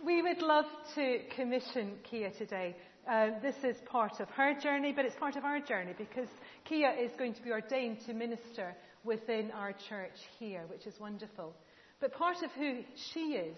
We 0.05 0.21
would 0.21 0.41
love 0.41 0.65
to 0.95 1.19
commission 1.35 1.93
Kia 2.03 2.29
today. 2.31 2.75
Uh, 3.09 3.29
this 3.41 3.55
is 3.63 3.75
part 3.85 4.19
of 4.19 4.29
her 4.29 4.53
journey, 4.59 4.91
but 4.91 5.05
it's 5.05 5.15
part 5.15 5.35
of 5.35 5.43
our 5.43 5.59
journey 5.59 5.93
because 5.97 6.27
Kia 6.63 6.91
is 6.91 7.11
going 7.17 7.33
to 7.33 7.41
be 7.41 7.51
ordained 7.51 7.99
to 8.05 8.13
minister 8.13 8.75
within 9.03 9.51
our 9.51 9.73
church 9.89 10.17
here, 10.39 10.63
which 10.67 10.85
is 10.85 10.99
wonderful. 10.99 11.53
But 11.99 12.13
part 12.13 12.37
of 12.43 12.51
who 12.51 12.81
she 13.13 13.33
is 13.33 13.57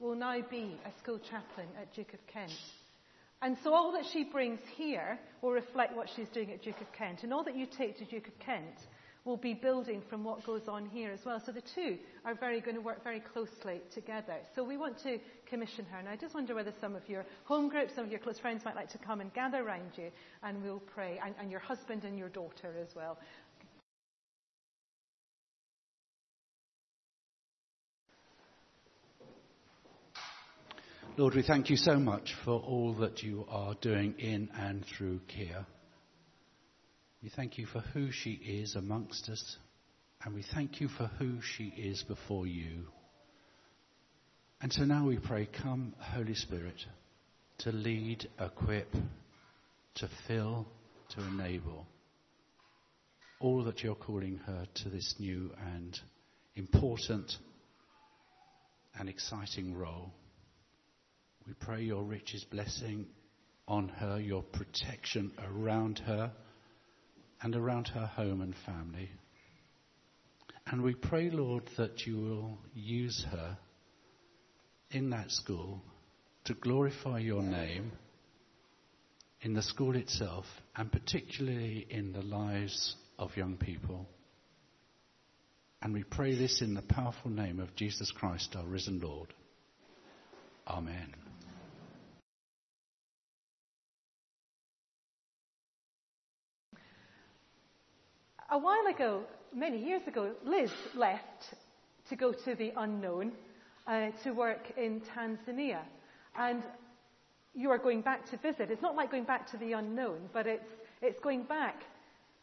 will 0.00 0.14
now 0.14 0.40
be 0.48 0.78
a 0.84 0.98
school 1.02 1.18
chaplain 1.18 1.68
at 1.80 1.92
Duke 1.94 2.14
of 2.14 2.20
Kent. 2.26 2.52
And 3.40 3.56
so 3.62 3.72
all 3.72 3.92
that 3.92 4.04
she 4.12 4.24
brings 4.24 4.58
here 4.76 5.18
will 5.42 5.52
reflect 5.52 5.94
what 5.96 6.08
she's 6.14 6.28
doing 6.28 6.50
at 6.50 6.62
Duke 6.62 6.80
of 6.80 6.92
Kent. 6.92 7.22
And 7.22 7.32
all 7.32 7.44
that 7.44 7.56
you 7.56 7.66
take 7.66 7.96
to 7.98 8.04
Duke 8.04 8.26
of 8.26 8.38
Kent 8.40 8.74
will 9.24 9.36
be 9.36 9.54
building 9.54 10.02
from 10.08 10.24
what 10.24 10.44
goes 10.44 10.66
on 10.68 10.86
here 10.86 11.12
as 11.12 11.20
well. 11.24 11.40
So 11.44 11.52
the 11.52 11.62
two 11.74 11.98
are 12.24 12.34
very 12.34 12.60
going 12.60 12.74
to 12.74 12.80
work 12.80 13.04
very 13.04 13.20
closely 13.20 13.80
together. 13.92 14.36
So 14.54 14.64
we 14.64 14.76
want 14.76 14.98
to 15.02 15.18
commission 15.46 15.84
her. 15.90 15.98
And 15.98 16.08
I 16.08 16.16
just 16.16 16.34
wonder 16.34 16.54
whether 16.54 16.72
some 16.80 16.96
of 16.96 17.08
your 17.08 17.24
home 17.44 17.68
groups, 17.68 17.94
some 17.94 18.04
of 18.04 18.10
your 18.10 18.20
close 18.20 18.38
friends 18.38 18.64
might 18.64 18.74
like 18.74 18.90
to 18.90 18.98
come 18.98 19.20
and 19.20 19.32
gather 19.34 19.58
around 19.58 19.92
you 19.96 20.10
and 20.42 20.62
we'll 20.62 20.80
pray. 20.80 21.20
And, 21.24 21.34
and 21.38 21.50
your 21.50 21.60
husband 21.60 22.04
and 22.04 22.18
your 22.18 22.30
daughter 22.30 22.74
as 22.80 22.88
well. 22.96 23.18
Lord, 31.18 31.34
we 31.34 31.42
thank 31.42 31.68
you 31.68 31.76
so 31.76 31.96
much 31.96 32.32
for 32.44 32.60
all 32.60 32.94
that 33.00 33.24
you 33.24 33.44
are 33.50 33.74
doing 33.80 34.14
in 34.20 34.50
and 34.56 34.86
through 34.86 35.18
Kia. 35.26 35.66
We 37.24 37.28
thank 37.28 37.58
you 37.58 37.66
for 37.66 37.80
who 37.80 38.12
she 38.12 38.34
is 38.34 38.76
amongst 38.76 39.28
us, 39.28 39.56
and 40.22 40.32
we 40.32 40.44
thank 40.54 40.80
you 40.80 40.86
for 40.86 41.08
who 41.18 41.40
she 41.42 41.74
is 41.76 42.04
before 42.04 42.46
you. 42.46 42.86
And 44.62 44.72
so 44.72 44.84
now 44.84 45.08
we 45.08 45.18
pray, 45.18 45.48
come, 45.60 45.92
Holy 45.98 46.36
Spirit, 46.36 46.80
to 47.62 47.72
lead, 47.72 48.28
equip, 48.38 48.92
to 49.96 50.08
fill, 50.28 50.68
to 51.16 51.20
enable 51.20 51.84
all 53.40 53.64
that 53.64 53.82
you're 53.82 53.96
calling 53.96 54.36
her 54.46 54.68
to 54.72 54.88
this 54.88 55.16
new 55.18 55.50
and 55.74 55.98
important 56.54 57.32
and 58.96 59.08
exciting 59.08 59.76
role. 59.76 60.12
We 61.48 61.54
pray 61.54 61.82
your 61.82 62.02
richest 62.02 62.50
blessing 62.50 63.06
on 63.66 63.88
her, 63.88 64.20
your 64.20 64.42
protection 64.42 65.32
around 65.42 65.98
her 66.00 66.30
and 67.40 67.56
around 67.56 67.88
her 67.88 68.04
home 68.04 68.42
and 68.42 68.54
family. 68.66 69.08
And 70.66 70.82
we 70.82 70.92
pray, 70.92 71.30
Lord, 71.30 71.62
that 71.78 72.06
you 72.06 72.18
will 72.18 72.58
use 72.74 73.24
her 73.30 73.56
in 74.90 75.08
that 75.10 75.30
school 75.30 75.80
to 76.44 76.52
glorify 76.52 77.20
your 77.20 77.42
name 77.42 77.92
in 79.40 79.54
the 79.54 79.62
school 79.62 79.96
itself 79.96 80.44
and 80.76 80.92
particularly 80.92 81.86
in 81.88 82.12
the 82.12 82.20
lives 82.22 82.94
of 83.18 83.34
young 83.38 83.56
people. 83.56 84.06
And 85.80 85.94
we 85.94 86.02
pray 86.02 86.36
this 86.36 86.60
in 86.60 86.74
the 86.74 86.82
powerful 86.82 87.30
name 87.30 87.58
of 87.58 87.74
Jesus 87.74 88.10
Christ, 88.10 88.54
our 88.54 88.66
risen 88.66 89.00
Lord. 89.00 89.32
Amen. 90.66 91.27
A 98.50 98.56
while 98.56 98.86
ago, 98.86 99.24
many 99.54 99.76
years 99.76 100.06
ago, 100.06 100.32
Liz 100.42 100.72
left 100.94 101.52
to 102.08 102.16
go 102.16 102.32
to 102.32 102.54
the 102.54 102.72
unknown 102.78 103.32
uh, 103.86 104.08
to 104.22 104.32
work 104.32 104.72
in 104.78 105.02
Tanzania. 105.02 105.80
And 106.34 106.62
you 107.54 107.70
are 107.70 107.76
going 107.76 108.00
back 108.00 108.24
to 108.30 108.38
visit. 108.38 108.70
It's 108.70 108.80
not 108.80 108.96
like 108.96 109.10
going 109.10 109.24
back 109.24 109.50
to 109.50 109.58
the 109.58 109.72
unknown, 109.72 110.30
but 110.32 110.46
it's, 110.46 110.70
it's 111.02 111.20
going 111.20 111.42
back 111.42 111.82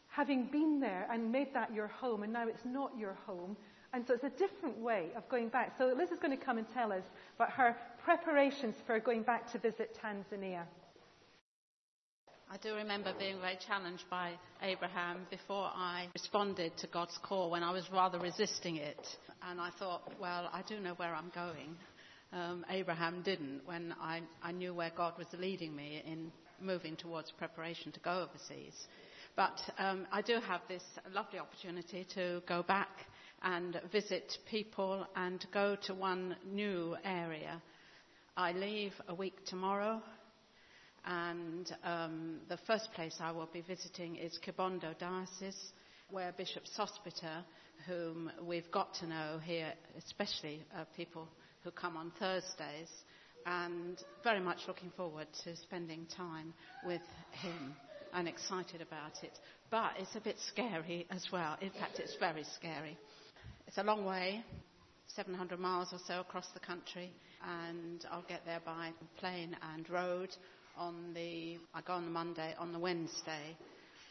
having 0.06 0.44
been 0.44 0.78
there 0.78 1.08
and 1.10 1.32
made 1.32 1.52
that 1.54 1.74
your 1.74 1.88
home, 1.88 2.22
and 2.22 2.32
now 2.32 2.46
it's 2.46 2.64
not 2.64 2.92
your 2.96 3.14
home. 3.26 3.56
And 3.92 4.06
so 4.06 4.14
it's 4.14 4.22
a 4.22 4.30
different 4.30 4.78
way 4.78 5.08
of 5.16 5.28
going 5.28 5.48
back. 5.48 5.74
So 5.76 5.92
Liz 5.96 6.12
is 6.12 6.20
going 6.20 6.38
to 6.38 6.44
come 6.44 6.58
and 6.58 6.66
tell 6.72 6.92
us 6.92 7.04
about 7.34 7.50
her 7.50 7.76
preparations 8.04 8.76
for 8.86 9.00
going 9.00 9.22
back 9.22 9.50
to 9.52 9.58
visit 9.58 9.98
Tanzania. 10.00 10.62
I 12.48 12.58
do 12.58 12.74
remember 12.74 13.12
being 13.18 13.40
very 13.40 13.58
challenged 13.66 14.04
by 14.08 14.32
Abraham 14.62 15.26
before 15.30 15.68
I 15.74 16.06
responded 16.14 16.76
to 16.78 16.86
God's 16.86 17.18
call 17.24 17.50
when 17.50 17.64
I 17.64 17.72
was 17.72 17.90
rather 17.92 18.20
resisting 18.20 18.76
it. 18.76 19.00
And 19.42 19.60
I 19.60 19.70
thought, 19.80 20.12
well, 20.20 20.48
I 20.52 20.62
do 20.68 20.78
know 20.78 20.94
where 20.94 21.12
I'm 21.12 21.32
going. 21.34 21.74
Um, 22.32 22.64
Abraham 22.70 23.22
didn't 23.22 23.62
when 23.64 23.92
I, 24.00 24.20
I 24.42 24.52
knew 24.52 24.72
where 24.72 24.92
God 24.96 25.14
was 25.18 25.26
leading 25.36 25.74
me 25.74 26.02
in 26.06 26.30
moving 26.60 26.94
towards 26.94 27.32
preparation 27.32 27.90
to 27.92 28.00
go 28.00 28.28
overseas. 28.28 28.74
But 29.34 29.58
um, 29.78 30.06
I 30.12 30.22
do 30.22 30.38
have 30.46 30.60
this 30.68 30.84
lovely 31.12 31.40
opportunity 31.40 32.06
to 32.14 32.42
go 32.48 32.62
back 32.62 32.90
and 33.42 33.80
visit 33.90 34.38
people 34.48 35.04
and 35.16 35.44
go 35.52 35.76
to 35.86 35.94
one 35.94 36.36
new 36.48 36.96
area. 37.04 37.60
I 38.36 38.52
leave 38.52 38.92
a 39.08 39.14
week 39.14 39.44
tomorrow 39.46 40.00
and 41.06 41.72
um, 41.84 42.36
the 42.48 42.58
first 42.66 42.92
place 42.94 43.16
I 43.20 43.30
will 43.30 43.48
be 43.52 43.60
visiting 43.60 44.16
is 44.16 44.38
Kibondo 44.44 44.96
Diocese, 44.98 45.72
where 46.10 46.32
Bishop 46.32 46.64
Sospeter, 46.76 47.44
whom 47.86 48.30
we've 48.42 48.70
got 48.72 48.94
to 48.94 49.06
know 49.06 49.38
here, 49.42 49.72
especially 49.96 50.62
uh, 50.76 50.84
people 50.96 51.28
who 51.62 51.70
come 51.70 51.96
on 51.96 52.12
Thursdays, 52.18 52.90
and 53.46 54.02
very 54.24 54.40
much 54.40 54.58
looking 54.66 54.90
forward 54.96 55.28
to 55.44 55.56
spending 55.56 56.06
time 56.16 56.52
with 56.84 57.02
him 57.30 57.74
and 58.12 58.26
excited 58.26 58.82
about 58.82 59.22
it. 59.22 59.38
But 59.70 59.92
it's 60.00 60.16
a 60.16 60.20
bit 60.20 60.36
scary 60.48 61.06
as 61.10 61.26
well. 61.32 61.56
In 61.60 61.70
fact, 61.70 62.00
it's 62.00 62.16
very 62.18 62.44
scary. 62.56 62.98
it's 63.68 63.78
a 63.78 63.84
long 63.84 64.04
way, 64.04 64.42
700 65.14 65.60
miles 65.60 65.92
or 65.92 65.98
so 66.06 66.20
across 66.20 66.48
the 66.52 66.60
country, 66.60 67.12
and 67.46 68.04
I'll 68.10 68.24
get 68.28 68.44
there 68.44 68.60
by 68.64 68.90
plane 69.18 69.56
and 69.74 69.88
road 69.88 70.30
on 70.76 71.12
the, 71.14 71.58
I 71.74 71.80
go 71.86 71.94
on 71.94 72.04
the 72.04 72.10
Monday, 72.10 72.54
on 72.58 72.72
the 72.72 72.78
Wednesday, 72.78 73.56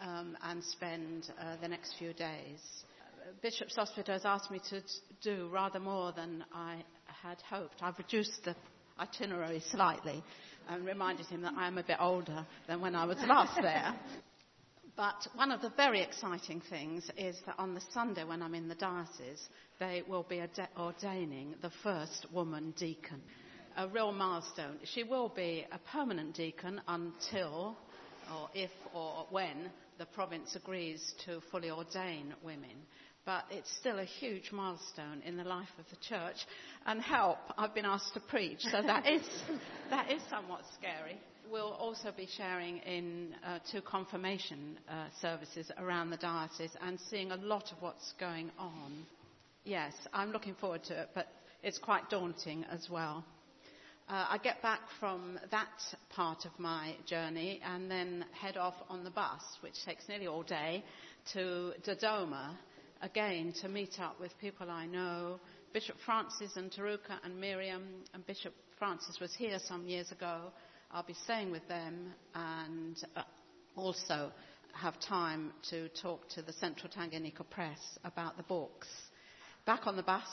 um, 0.02 0.38
and 0.44 0.64
spend 0.64 1.32
uh, 1.40 1.56
the 1.62 1.68
next 1.68 1.96
few 1.98 2.14
days. 2.14 2.60
Bishop 3.42 3.70
Sospeter 3.70 4.14
has 4.14 4.26
asked 4.26 4.52
me 4.52 4.60
to 4.70 4.82
do 5.22 5.50
rather 5.52 5.80
more 5.80 6.12
than 6.12 6.44
I 6.54 6.84
had 7.06 7.38
hoped. 7.50 7.82
I've 7.82 7.98
reduced 7.98 8.44
the 8.46 8.56
itinerary 9.00 9.62
slightly 9.72 10.24
and 10.70 10.86
reminded 10.86 11.28
him 11.28 11.42
that 11.42 11.54
I 11.58 11.68
am 11.68 11.78
a 11.78 11.84
bit 11.84 11.98
older 12.00 12.46
than 12.68 12.82
when 12.82 12.96
I 12.96 13.06
was 13.06 13.18
last 13.28 13.62
there. 13.62 13.96
But 14.98 15.28
one 15.36 15.52
of 15.52 15.62
the 15.62 15.74
very 15.76 16.02
exciting 16.02 16.62
things 16.70 17.10
is 17.18 17.36
that 17.46 17.56
on 17.58 17.74
the 17.74 17.82
Sunday 17.94 18.24
when 18.24 18.42
I'm 18.42 18.56
in 18.56 18.70
the 18.70 18.76
diocese, 18.76 19.50
they 19.78 20.04
will 20.08 20.24
be 20.24 20.42
ordaining 20.80 21.56
the 21.62 21.72
first 21.84 22.28
woman 22.32 22.74
deacon. 22.78 23.22
A 23.78 23.90
real 23.90 24.14
milestone. 24.14 24.78
She 24.94 25.04
will 25.04 25.28
be 25.28 25.66
a 25.70 25.78
permanent 25.92 26.34
deacon 26.34 26.80
until, 26.88 27.76
or 28.34 28.50
if 28.54 28.72
or 28.94 29.28
when, 29.32 29.70
the 29.98 30.06
province 30.06 30.56
agrees 30.56 31.14
to 31.26 31.42
fully 31.52 31.70
ordain 31.70 32.34
women. 32.42 32.86
But 33.26 33.44
it's 33.52 33.70
still 33.78 34.00
a 34.00 34.06
huge 34.06 34.52
milestone 34.54 35.22
in 35.26 35.36
the 35.36 35.44
life 35.44 35.68
of 35.78 35.86
the 35.90 35.98
church. 36.08 36.38
And 36.86 37.02
help, 37.02 37.38
I've 37.58 37.76
been 37.76 37.86
asked 37.86 38.14
to 38.14 38.22
preach, 38.22 38.60
so 38.62 38.82
that 38.82 39.08
is, 39.12 39.24
that 39.90 40.10
is 40.10 40.22
somewhat 40.30 40.62
scary. 40.80 41.20
We'll 41.52 41.74
also 41.74 42.14
be 42.16 42.30
sharing 42.38 42.78
in 42.78 43.36
uh, 43.46 43.60
two 43.72 43.82
confirmation 43.82 44.78
uh, 44.90 45.08
services 45.22 45.70
around 45.78 46.12
the 46.12 46.18
diocese 46.18 46.72
and 46.82 46.98
seeing 47.10 47.32
a 47.32 47.38
lot 47.38 47.72
of 47.74 47.82
what's 47.82 48.14
going 48.20 48.52
on. 48.58 49.06
Yes, 49.66 49.94
I'm 50.14 50.32
looking 50.32 50.56
forward 50.56 50.84
to 50.86 51.02
it, 51.02 51.10
but 51.14 51.28
it's 51.62 51.78
quite 51.78 52.10
daunting 52.10 52.64
as 52.72 52.88
well. 52.90 53.26
Uh, 54.08 54.26
I 54.30 54.38
get 54.38 54.62
back 54.62 54.82
from 55.00 55.40
that 55.50 55.82
part 56.10 56.46
of 56.46 56.52
my 56.60 56.96
journey 57.08 57.60
and 57.66 57.90
then 57.90 58.24
head 58.40 58.56
off 58.56 58.76
on 58.88 59.04
the 59.04 59.10
bus, 59.10 59.42
which 59.62 59.74
takes 59.84 60.08
nearly 60.08 60.28
all 60.28 60.44
day, 60.44 60.84
to 61.34 61.74
Dodoma 61.84 62.56
again 63.02 63.52
to 63.62 63.68
meet 63.68 64.00
up 64.00 64.20
with 64.20 64.32
people 64.40 64.70
I 64.70 64.86
know. 64.86 65.40
Bishop 65.74 65.96
Francis 66.06 66.56
and 66.56 66.72
Taruka 66.72 67.18
and 67.24 67.40
Miriam, 67.42 67.84
and 68.14 68.26
Bishop 68.28 68.54
Francis 68.78 69.20
was 69.20 69.34
here 69.34 69.58
some 69.68 69.88
years 69.88 70.12
ago 70.12 70.52
I'll 70.92 71.04
be 71.04 71.16
staying 71.24 71.52
with 71.52 71.68
them 71.68 72.14
and 72.36 72.96
uh, 73.16 73.24
also 73.76 74.32
have 74.74 75.00
time 75.00 75.52
to 75.72 75.90
talk 75.90 76.30
to 76.30 76.44
the 76.44 76.54
Central 76.54 76.92
Tanganyika 76.96 77.50
Press 77.50 77.80
about 78.04 78.38
the 78.38 78.44
books. 78.44 78.88
Back 79.66 79.88
on 79.88 79.96
the 79.96 80.04
bus 80.04 80.28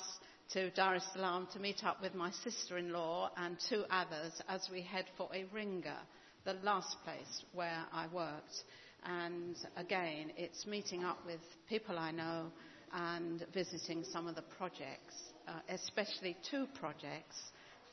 to 0.52 0.70
Dar 0.70 0.96
es 0.96 1.04
Salaam 1.14 1.48
to 1.54 1.58
meet 1.58 1.82
up 1.82 2.02
with 2.02 2.14
my 2.14 2.30
sister-in-law 2.44 3.30
and 3.38 3.56
two 3.70 3.84
others 3.90 4.32
as 4.48 4.68
we 4.70 4.82
head 4.82 5.06
for 5.16 5.30
Iringa, 5.30 5.96
the 6.44 6.52
last 6.62 6.96
place 7.04 7.44
where 7.54 7.84
I 7.90 8.06
worked. 8.12 8.64
And 9.04 9.56
again, 9.78 10.30
it's 10.36 10.66
meeting 10.66 11.04
up 11.04 11.18
with 11.24 11.40
people 11.70 11.98
I 11.98 12.10
know 12.10 12.52
and 12.92 13.46
visiting 13.54 14.04
some 14.04 14.26
of 14.26 14.34
the 14.34 14.44
projects, 14.58 15.14
uh, 15.48 15.52
especially 15.70 16.36
two 16.50 16.66
projects 16.78 17.36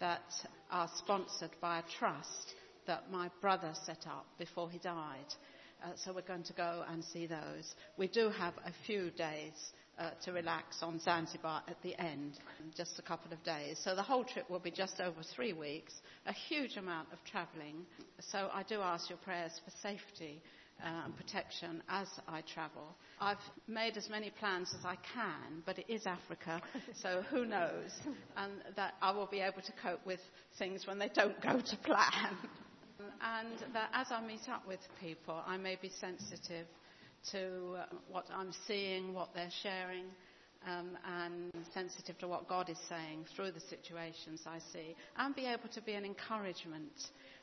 that 0.01 0.29
are 0.69 0.89
sponsored 0.97 1.51
by 1.61 1.79
a 1.79 1.83
trust 1.97 2.55
that 2.87 3.09
my 3.09 3.29
brother 3.39 3.71
set 3.85 4.05
up 4.05 4.25
before 4.37 4.69
he 4.69 4.79
died. 4.79 5.33
Uh, 5.81 5.91
so 5.95 6.11
we're 6.11 6.21
going 6.23 6.43
to 6.43 6.53
go 6.53 6.83
and 6.89 7.05
see 7.05 7.25
those. 7.25 7.73
We 7.97 8.09
do 8.09 8.29
have 8.31 8.53
a 8.65 8.73
few 8.85 9.11
days 9.11 9.53
uh, 9.99 10.11
to 10.23 10.31
relax 10.31 10.81
on 10.81 10.99
Zanzibar 10.99 11.61
at 11.67 11.81
the 11.83 11.99
end, 11.99 12.39
just 12.75 12.97
a 12.99 13.01
couple 13.01 13.31
of 13.33 13.43
days. 13.43 13.79
So 13.83 13.95
the 13.95 14.01
whole 14.01 14.23
trip 14.23 14.49
will 14.49 14.59
be 14.59 14.71
just 14.71 14.99
over 14.99 15.21
three 15.35 15.53
weeks, 15.53 15.93
a 16.25 16.33
huge 16.33 16.77
amount 16.77 17.09
of 17.11 17.19
travelling. 17.29 17.85
So 18.19 18.49
I 18.53 18.63
do 18.63 18.81
ask 18.81 19.09
your 19.09 19.19
prayers 19.19 19.59
for 19.65 19.71
safety 19.81 20.41
uh, 20.83 20.87
and 21.05 21.15
protection 21.17 21.83
as 21.89 22.07
I 22.27 22.41
travel. 22.53 22.95
I've 23.19 23.37
made 23.67 23.97
as 23.97 24.09
many 24.09 24.29
plans 24.29 24.73
as 24.77 24.85
I 24.85 24.95
can, 25.13 25.61
but 25.65 25.77
it 25.77 25.85
is 25.89 26.05
Africa, 26.05 26.61
so 27.01 27.21
who 27.29 27.45
knows? 27.45 27.91
And 28.37 28.53
that 28.77 28.93
I 29.01 29.11
will 29.11 29.27
be 29.27 29.41
able 29.41 29.61
to 29.61 29.73
cope 29.83 30.05
with 30.05 30.21
things 30.57 30.87
when 30.87 30.97
they 30.97 31.09
don't 31.13 31.39
go 31.41 31.59
to 31.59 31.77
plan 31.77 32.37
and 33.21 33.73
that 33.73 33.89
as 33.93 34.07
I 34.11 34.25
meet 34.25 34.47
up 34.49 34.67
with 34.67 34.79
people, 34.99 35.41
I 35.45 35.57
may 35.57 35.77
be 35.81 35.89
sensitive 35.89 36.65
to 37.31 37.77
uh, 37.77 37.85
what 38.09 38.25
I'm 38.33 38.51
seeing, 38.67 39.13
what 39.13 39.29
they're 39.33 39.51
sharing, 39.63 40.05
um, 40.67 40.97
and 41.07 41.51
sensitive 41.73 42.17
to 42.19 42.27
what 42.27 42.47
God 42.47 42.69
is 42.69 42.77
saying 42.89 43.25
through 43.35 43.51
the 43.51 43.61
situations 43.61 44.41
I 44.45 44.59
see, 44.73 44.95
and 45.17 45.35
be 45.35 45.45
able 45.45 45.69
to 45.73 45.81
be 45.81 45.93
an 45.93 46.05
encouragement, 46.05 46.91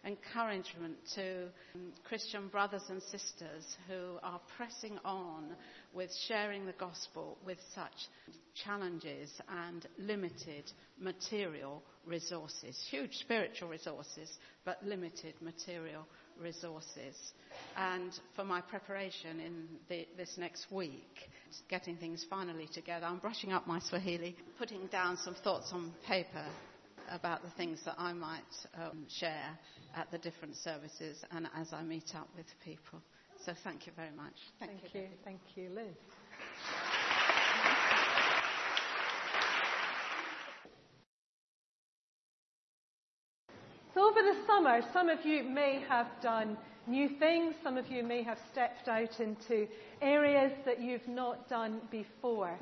encouragement 0.04 0.96
to 1.14 1.44
um, 1.74 1.92
Christian 2.04 2.48
brothers 2.48 2.82
and 2.88 3.02
sisters 3.02 3.76
who 3.88 4.18
are 4.22 4.40
pressing 4.56 4.98
on 5.04 5.56
with 5.94 6.10
sharing 6.28 6.66
the 6.66 6.72
gospel 6.72 7.38
with 7.44 7.58
such 7.74 7.94
challenges 8.64 9.30
and 9.48 9.86
limited 9.98 10.70
material 11.00 11.82
resources, 12.06 12.78
huge 12.90 13.14
spiritual 13.16 13.68
resources, 13.68 14.30
but 14.64 14.82
limited 14.84 15.34
material 15.40 16.06
resources. 16.40 17.32
And 17.76 18.12
for 18.34 18.44
my 18.44 18.60
preparation 18.60 19.40
in 19.40 19.68
the, 19.88 20.06
this 20.16 20.36
next 20.38 20.70
week, 20.70 21.30
getting 21.68 21.96
things 21.96 22.24
finally 22.28 22.68
together, 22.72 23.06
I'm 23.06 23.18
brushing 23.18 23.52
up 23.52 23.66
my 23.66 23.78
Swahili, 23.80 24.36
putting 24.58 24.86
down 24.86 25.16
some 25.16 25.34
thoughts 25.34 25.70
on 25.72 25.92
paper 26.06 26.44
about 27.10 27.42
the 27.42 27.50
things 27.50 27.80
that 27.84 27.94
I 27.98 28.12
might 28.12 28.42
um, 28.74 29.06
share 29.08 29.58
at 29.94 30.10
the 30.10 30.18
different 30.18 30.56
services 30.56 31.22
and 31.30 31.48
as 31.56 31.72
I 31.72 31.82
meet 31.82 32.14
up 32.14 32.28
with 32.36 32.46
people. 32.64 33.00
So 33.44 33.52
thank 33.64 33.86
you 33.86 33.92
very 33.94 34.10
much. 34.16 34.34
Thank, 34.58 34.72
thank 34.80 34.94
you. 34.94 35.00
you. 35.02 35.06
Thank 35.24 35.40
you, 35.54 35.70
Liz. 35.70 35.94
So 43.94 44.06
over 44.06 44.20
the 44.20 44.45
summer, 44.56 44.80
some 44.90 45.10
of 45.10 45.22
you 45.26 45.44
may 45.44 45.82
have 45.86 46.06
done 46.22 46.56
new 46.86 47.10
things. 47.10 47.54
Some 47.62 47.76
of 47.76 47.88
you 47.88 48.02
may 48.02 48.22
have 48.22 48.38
stepped 48.50 48.88
out 48.88 49.20
into 49.20 49.68
areas 50.00 50.50
that 50.64 50.80
you've 50.80 51.06
not 51.06 51.46
done 51.46 51.78
before. 51.90 52.56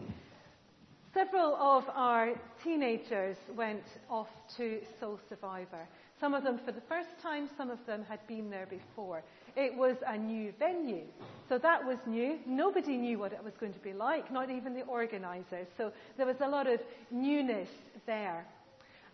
Several 1.12 1.54
of 1.54 1.84
our 1.94 2.32
teenagers 2.64 3.36
went 3.56 3.84
off 4.10 4.26
to 4.56 4.80
Soul 4.98 5.20
Survivor. 5.28 5.86
Some 6.18 6.34
of 6.34 6.42
them 6.42 6.58
for 6.64 6.72
the 6.72 6.80
first 6.80 7.10
time, 7.22 7.48
some 7.56 7.70
of 7.70 7.78
them 7.86 8.04
had 8.08 8.26
been 8.26 8.50
there 8.50 8.66
before. 8.66 9.22
It 9.54 9.72
was 9.72 9.94
a 10.04 10.18
new 10.18 10.52
venue. 10.58 11.04
So 11.48 11.58
that 11.58 11.86
was 11.86 11.98
new. 12.06 12.40
Nobody 12.44 12.96
knew 12.96 13.20
what 13.20 13.32
it 13.32 13.44
was 13.44 13.54
going 13.60 13.72
to 13.72 13.78
be 13.78 13.92
like, 13.92 14.32
not 14.32 14.50
even 14.50 14.74
the 14.74 14.82
organisers. 14.82 15.68
So 15.76 15.92
there 16.16 16.26
was 16.26 16.40
a 16.40 16.48
lot 16.48 16.66
of 16.66 16.80
newness 17.12 17.68
there. 18.04 18.44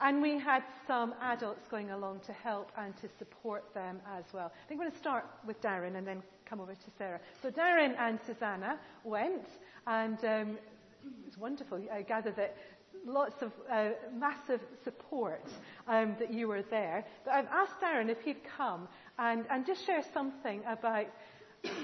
And 0.00 0.22
we 0.22 0.38
had 0.38 0.62
some 0.86 1.14
adults 1.20 1.68
going 1.68 1.90
along 1.90 2.20
to 2.20 2.32
help 2.32 2.72
and 2.78 2.96
to 2.98 3.08
support 3.18 3.74
them 3.74 4.00
as 4.16 4.24
well. 4.32 4.46
I 4.46 4.68
think 4.68 4.80
we're 4.80 4.86
going 4.86 4.92
to 4.92 4.98
start 4.98 5.26
with 5.46 5.60
Darren 5.60 5.96
and 5.96 6.06
then 6.06 6.22
come 6.46 6.60
over 6.60 6.74
to 6.74 6.90
Sarah. 6.96 7.20
So 7.42 7.50
Darren 7.50 7.94
and 7.98 8.18
Susanna 8.26 8.78
went, 9.04 9.46
and 9.86 10.18
um, 10.24 10.58
it 11.04 11.26
was 11.26 11.38
wonderful. 11.38 11.80
I 11.92 12.02
gather 12.02 12.30
that 12.32 12.56
lots 13.06 13.42
of 13.42 13.52
uh, 13.70 13.90
massive 14.18 14.60
support 14.84 15.44
um, 15.88 16.16
that 16.18 16.32
you 16.32 16.48
were 16.48 16.62
there. 16.62 17.04
But 17.24 17.34
I've 17.34 17.46
asked 17.46 17.80
Darren 17.80 18.08
if 18.08 18.20
he'd 18.22 18.42
come 18.44 18.88
and, 19.18 19.44
and 19.50 19.66
just 19.66 19.84
share 19.84 20.02
something 20.14 20.62
about 20.66 21.06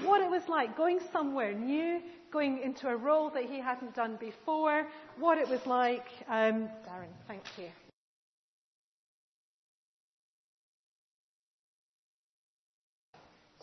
what 0.03 0.21
it 0.21 0.29
was 0.29 0.47
like 0.49 0.75
going 0.75 0.99
somewhere 1.11 1.53
new, 1.53 2.01
going 2.31 2.61
into 2.61 2.89
a 2.89 2.95
role 2.95 3.29
that 3.29 3.45
he 3.45 3.59
hadn't 3.59 3.95
done 3.95 4.17
before, 4.19 4.87
what 5.17 5.37
it 5.37 5.47
was 5.47 5.65
like. 5.65 6.07
Um, 6.27 6.67
Darren, 6.85 7.13
thank 7.27 7.43
you. 7.57 7.67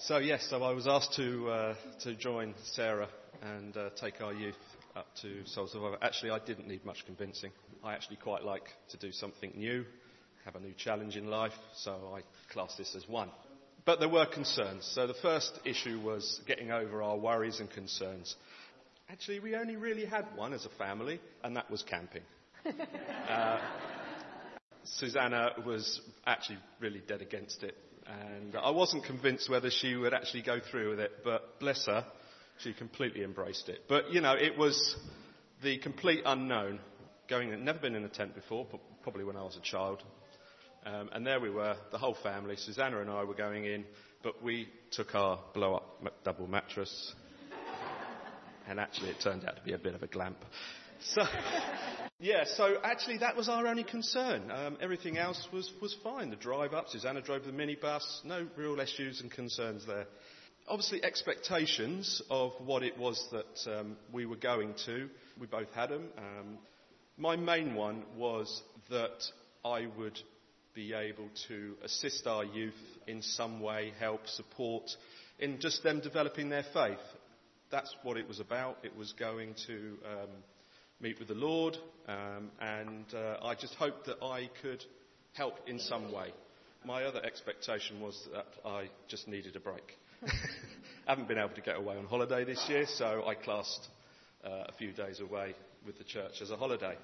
So 0.07 0.19
yes, 0.19 0.47
so 0.51 0.63
I 0.63 0.73
was 0.73 0.87
asked 0.87 1.15
to 1.15 1.49
uh, 1.49 1.75
to 2.01 2.15
join 2.15 2.55
Sarah 2.73 3.09
and 3.41 3.75
uh, 3.75 3.89
take 3.99 4.21
our 4.21 4.35
youth 4.35 4.55
up 4.95 5.07
to 5.23 5.47
Soul 5.47 5.67
Survivor. 5.67 5.97
Actually, 6.03 6.33
I 6.33 6.41
didn't 6.41 6.69
need 6.69 6.85
much 6.85 7.07
convincing. 7.07 7.53
I 7.83 7.95
actually 7.95 8.17
quite 8.17 8.45
like 8.45 8.65
to 8.91 8.99
do 8.99 9.13
something 9.13 9.53
new, 9.57 9.87
have 10.45 10.57
a 10.57 10.61
new 10.61 10.75
challenge 10.77 11.17
in 11.17 11.29
life, 11.29 11.55
so 11.77 12.15
I 12.15 12.21
class 12.53 12.75
this 12.77 12.95
as 12.95 13.09
one. 13.09 13.31
But 13.87 13.99
there 13.99 14.11
were 14.11 14.27
concerns. 14.27 14.85
So 14.95 15.07
the 15.07 15.15
first 15.15 15.59
issue 15.65 15.99
was 16.01 16.39
getting 16.47 16.71
over 16.71 17.03
our 17.03 17.17
worries 17.17 17.61
and 17.61 17.71
concerns. 17.71 18.37
Actually, 19.09 19.41
we 19.41 19.57
only 19.57 19.77
really 19.77 20.05
had 20.05 20.27
one 20.37 20.53
as 20.53 20.67
a 20.67 20.71
family, 20.77 21.19
and 21.43 21.57
that 21.57 21.71
was 21.71 21.83
camping. 21.83 22.25
uh, 23.31 23.59
Susanna 24.85 25.53
was 25.65 26.03
actually 26.27 26.59
really 26.79 27.01
dead 27.09 27.23
against 27.23 27.63
it 27.63 27.75
and 28.07 28.57
I 28.57 28.71
wasn't 28.71 29.05
convinced 29.05 29.49
whether 29.49 29.71
she 29.71 29.95
would 29.97 30.15
actually 30.15 30.43
go 30.43 30.61
through 30.71 30.91
with 30.91 31.01
it, 31.01 31.13
but 31.25 31.59
bless 31.59 31.87
her, 31.87 32.05
she 32.59 32.73
completely 32.73 33.25
embraced 33.25 33.69
it. 33.69 33.81
But, 33.89 34.13
you 34.13 34.21
know, 34.21 34.35
it 34.35 34.57
was 34.59 34.97
the 35.63 35.79
complete 35.79 36.23
unknown, 36.25 36.81
going, 37.29 37.65
never 37.65 37.79
been 37.79 37.95
in 37.95 38.05
a 38.05 38.09
tent 38.09 38.35
before, 38.35 38.67
probably 39.03 39.25
when 39.25 39.37
I 39.37 39.43
was 39.43 39.57
a 39.57 39.61
child. 39.61 40.03
Um, 40.87 41.09
and 41.13 41.27
there 41.27 41.41
we 41.41 41.51
were, 41.51 41.77
the 41.93 41.99
whole 41.99 42.17
family. 42.23 42.57
Susanna 42.57 43.01
and 43.01 43.11
I 43.11 43.25
were 43.25 43.35
going 43.35 43.65
in, 43.65 43.85
but 44.23 44.43
we 44.43 44.69
took 44.91 45.15
our 45.15 45.39
blow 45.55 45.77
up 45.77 46.25
double 46.25 46.47
mattress. 46.47 47.15
and 48.69 48.79
actually, 48.79 49.11
it 49.11 49.17
turned 49.23 49.47
out 49.47 49.57
to 49.57 49.63
be 49.63 49.73
a 49.73 49.79
bit 49.79 49.95
of 49.95 50.03
a 50.03 50.07
glamp. 50.07 50.39
So, 51.01 51.23
yeah, 52.25 52.45
so 52.57 52.77
actually, 52.83 53.19
that 53.19 53.37
was 53.37 53.51
our 53.51 53.67
only 53.67 53.85
concern. 53.85 54.51
Um, 54.51 54.79
everything 54.81 55.19
else 55.19 55.47
was, 55.53 55.71
was 55.83 55.95
fine. 56.03 56.31
The 56.31 56.37
drive 56.37 56.73
up, 56.73 56.89
Susanna 56.89 57.21
drove 57.21 57.45
the 57.45 57.53
minibus, 57.53 58.03
no 58.25 58.47
real 58.57 58.81
issues 58.81 59.21
and 59.21 59.31
concerns 59.31 59.87
there. 59.87 60.07
Obviously, 60.67 61.05
expectations 61.05 62.23
of 62.31 62.53
what 62.65 62.83
it 62.83 62.97
was 62.97 63.23
that 63.31 63.79
um, 63.79 63.99
we 64.11 64.25
were 64.25 64.37
going 64.37 64.73
to, 64.87 65.11
we 65.39 65.47
both 65.47 65.71
had 65.75 65.91
them. 65.91 66.09
Um, 66.17 66.59
my 67.19 67.37
main 67.37 67.75
one 67.75 68.05
was 68.17 68.63
that 68.89 69.23
I 69.63 69.87
would 69.99 70.19
be 70.75 70.95
able 70.95 71.29
to 71.49 71.75
assist 71.85 72.27
our 72.27 72.43
youth 72.47 72.73
in 73.07 73.21
some 73.21 73.61
way, 73.61 73.93
help, 74.01 74.27
support 74.29 74.91
in 75.39 75.61
just 75.61 75.83
them 75.83 76.01
developing 76.01 76.49
their 76.49 76.65
faith. 76.73 76.97
That's 77.71 77.95
what 78.03 78.17
it 78.17 78.27
was 78.27 78.41
about. 78.41 78.79
It 78.83 78.97
was 78.97 79.13
going 79.13 79.57
to 79.67 79.99
um, 80.11 80.31
meet 81.05 81.19
with 81.19 81.29
the 81.29 81.35
Lord, 81.35 81.77
um, 82.09 82.51
and 82.63 83.05
uh, 83.15 83.37
I 83.45 83.55
just 83.55 83.75
hoped 83.75 84.07
that 84.07 84.25
I 84.25 84.49
could 84.63 84.83
help 85.35 85.59
in 85.67 85.79
some 85.79 86.11
way. 86.11 86.33
My 86.83 87.05
other 87.05 87.23
expectation 87.23 88.01
was 88.01 88.19
that 88.33 88.47
I 88.65 88.89
just 89.07 89.29
needed 89.29 89.55
a 89.55 89.61
break. 89.61 89.85
I 90.27 90.31
haven't 91.07 91.29
been 91.29 91.37
able 91.37 91.55
to 91.57 91.61
get 91.61 91.77
away 91.77 91.99
on 91.99 92.07
holiday 92.07 92.45
this 92.45 92.65
year, 92.71 92.87
so 92.87 93.23
I 93.27 93.35
classed 93.35 93.87
uh, 94.47 94.65
a 94.67 94.73
few 94.79 94.93
days 94.93 95.21
away 95.21 95.55
with 95.85 95.99
the 95.99 96.05
church 96.05 96.41
as 96.41 96.51
a 96.51 96.57
holiday. 96.57 96.97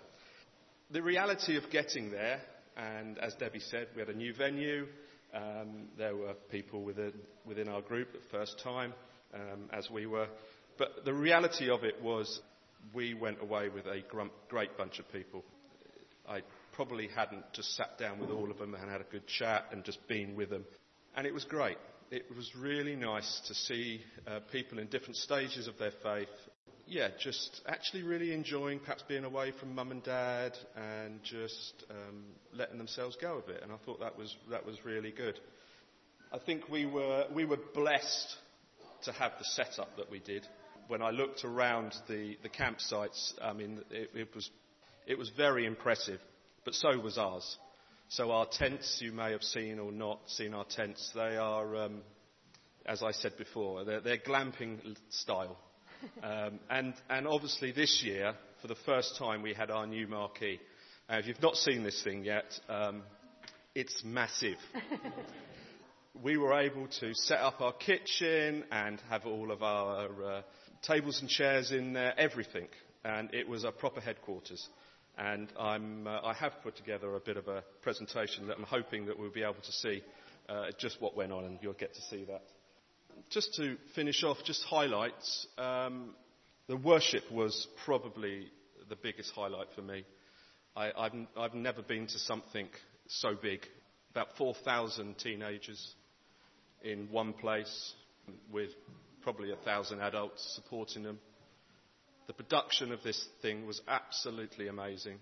The 0.90 1.02
reality 1.02 1.58
of 1.58 1.64
getting 1.70 2.10
there 2.10 2.40
and 2.78 3.18
as 3.18 3.34
Debbie 3.34 3.60
said, 3.60 3.88
we 3.94 4.00
had 4.00 4.08
a 4.08 4.16
new 4.16 4.32
venue. 4.32 4.86
Um, 5.34 5.88
there 5.98 6.16
were 6.16 6.32
people 6.50 6.84
within, 6.84 7.12
within 7.44 7.68
our 7.68 7.82
group 7.82 8.08
at 8.14 8.30
first 8.30 8.60
time, 8.64 8.94
um, 9.34 9.68
as 9.74 9.90
we 9.90 10.06
were. 10.06 10.28
But 10.78 11.04
the 11.04 11.12
reality 11.12 11.68
of 11.68 11.84
it 11.84 12.00
was 12.02 12.40
we 12.94 13.14
went 13.14 13.40
away 13.40 13.68
with 13.68 13.86
a 13.86 14.02
great 14.48 14.76
bunch 14.76 14.98
of 14.98 15.10
people. 15.12 15.44
I 16.28 16.42
probably 16.72 17.08
hadn't 17.08 17.44
just 17.52 17.76
sat 17.76 17.98
down 17.98 18.20
with 18.20 18.30
all 18.30 18.50
of 18.50 18.58
them 18.58 18.74
and 18.74 18.90
had 18.90 19.00
a 19.00 19.04
good 19.04 19.26
chat 19.26 19.66
and 19.72 19.84
just 19.84 20.06
been 20.08 20.36
with 20.36 20.50
them. 20.50 20.64
And 21.16 21.26
it 21.26 21.34
was 21.34 21.44
great. 21.44 21.78
It 22.10 22.24
was 22.36 22.50
really 22.56 22.96
nice 22.96 23.40
to 23.46 23.54
see 23.54 24.02
uh, 24.26 24.40
people 24.52 24.78
in 24.78 24.88
different 24.88 25.16
stages 25.16 25.68
of 25.68 25.78
their 25.78 25.92
faith 26.02 26.28
yeah, 26.90 27.08
just 27.20 27.62
actually 27.68 28.02
really 28.02 28.34
enjoying 28.34 28.80
perhaps 28.80 29.04
being 29.06 29.24
away 29.24 29.52
from 29.60 29.76
mum 29.76 29.92
and 29.92 30.02
dad 30.02 30.58
and 30.74 31.22
just 31.22 31.84
um, 31.88 32.24
letting 32.52 32.78
themselves 32.78 33.16
go 33.20 33.38
a 33.38 33.46
bit. 33.46 33.62
And 33.62 33.70
I 33.70 33.76
thought 33.86 34.00
that 34.00 34.18
was, 34.18 34.36
that 34.50 34.66
was 34.66 34.76
really 34.84 35.12
good. 35.12 35.38
I 36.32 36.38
think 36.38 36.68
we 36.68 36.86
were, 36.86 37.26
we 37.32 37.44
were 37.44 37.58
blessed 37.74 38.36
to 39.04 39.12
have 39.12 39.32
the 39.38 39.44
setup 39.44 39.96
that 39.98 40.10
we 40.10 40.18
did. 40.18 40.44
When 40.90 41.02
I 41.02 41.10
looked 41.10 41.44
around 41.44 41.94
the, 42.08 42.36
the 42.42 42.48
campsites, 42.48 43.34
I 43.40 43.52
mean, 43.52 43.78
it, 43.92 44.10
it, 44.12 44.34
was, 44.34 44.50
it 45.06 45.16
was 45.16 45.30
very 45.36 45.64
impressive, 45.64 46.18
but 46.64 46.74
so 46.74 46.98
was 46.98 47.16
ours. 47.16 47.58
So 48.08 48.32
our 48.32 48.44
tents, 48.50 48.98
you 49.00 49.12
may 49.12 49.30
have 49.30 49.44
seen 49.44 49.78
or 49.78 49.92
not 49.92 50.18
seen 50.26 50.52
our 50.52 50.64
tents, 50.64 51.12
they 51.14 51.36
are, 51.36 51.76
um, 51.76 52.00
as 52.86 53.04
I 53.04 53.12
said 53.12 53.36
before, 53.38 53.84
they're, 53.84 54.00
they're 54.00 54.18
glamping 54.18 54.96
style. 55.10 55.56
Um, 56.22 56.58
and, 56.70 56.94
and 57.10 57.28
obviously 57.28 57.72
this 57.72 58.02
year, 58.02 58.32
for 58.62 58.68
the 58.68 58.76
first 58.86 59.16
time, 59.18 59.42
we 59.42 59.52
had 59.52 59.70
our 59.70 59.86
new 59.86 60.08
marquee. 60.08 60.58
Uh, 61.10 61.18
if 61.18 61.26
you've 61.26 61.42
not 61.42 61.56
seen 61.56 61.82
this 61.82 62.02
thing 62.02 62.24
yet, 62.24 62.58
um, 62.70 63.02
it's 63.74 64.02
massive. 64.02 64.56
we 66.22 66.38
were 66.38 66.58
able 66.58 66.88
to 67.00 67.12
set 67.12 67.38
up 67.38 67.60
our 67.60 67.74
kitchen 67.74 68.64
and 68.72 68.98
have 69.10 69.26
all 69.26 69.50
of 69.50 69.62
our 69.62 70.24
uh, 70.24 70.42
tables 70.82 71.20
and 71.20 71.28
chairs 71.28 71.72
in 71.72 71.92
there, 71.92 72.14
everything. 72.18 72.68
And 73.04 73.32
it 73.34 73.48
was 73.48 73.64
a 73.64 73.72
proper 73.72 74.00
headquarters. 74.00 74.68
And 75.18 75.48
uh, 75.56 76.20
I 76.24 76.34
have 76.34 76.52
put 76.62 76.76
together 76.76 77.14
a 77.14 77.20
bit 77.20 77.36
of 77.36 77.48
a 77.48 77.62
presentation 77.82 78.46
that 78.46 78.56
I'm 78.56 78.64
hoping 78.64 79.06
that 79.06 79.18
we'll 79.18 79.30
be 79.30 79.42
able 79.42 79.54
to 79.54 79.72
see 79.72 80.02
uh, 80.48 80.66
just 80.78 81.00
what 81.00 81.16
went 81.16 81.32
on, 81.32 81.44
and 81.44 81.58
you'll 81.60 81.72
get 81.74 81.94
to 81.94 82.00
see 82.02 82.24
that 82.24 82.42
just 83.28 83.54
to 83.54 83.76
finish 83.94 84.24
off, 84.24 84.38
just 84.44 84.62
highlights. 84.64 85.46
Um, 85.58 86.14
the 86.68 86.76
worship 86.76 87.30
was 87.30 87.68
probably 87.84 88.48
the 88.88 88.96
biggest 88.96 89.32
highlight 89.34 89.68
for 89.74 89.82
me. 89.82 90.04
I, 90.76 90.90
I've, 90.96 91.12
I've 91.36 91.54
never 91.54 91.82
been 91.82 92.06
to 92.06 92.18
something 92.18 92.68
so 93.08 93.34
big. 93.40 93.60
About 94.12 94.36
4,000 94.38 95.18
teenagers 95.18 95.94
in 96.82 97.08
one 97.10 97.32
place 97.32 97.94
with 98.52 98.70
probably 99.22 99.52
a 99.52 99.56
thousand 99.56 100.00
adults 100.00 100.54
supporting 100.54 101.02
them. 101.02 101.18
The 102.26 102.32
production 102.32 102.92
of 102.92 103.02
this 103.02 103.28
thing 103.42 103.66
was 103.66 103.80
absolutely 103.88 104.68
amazing, 104.68 105.18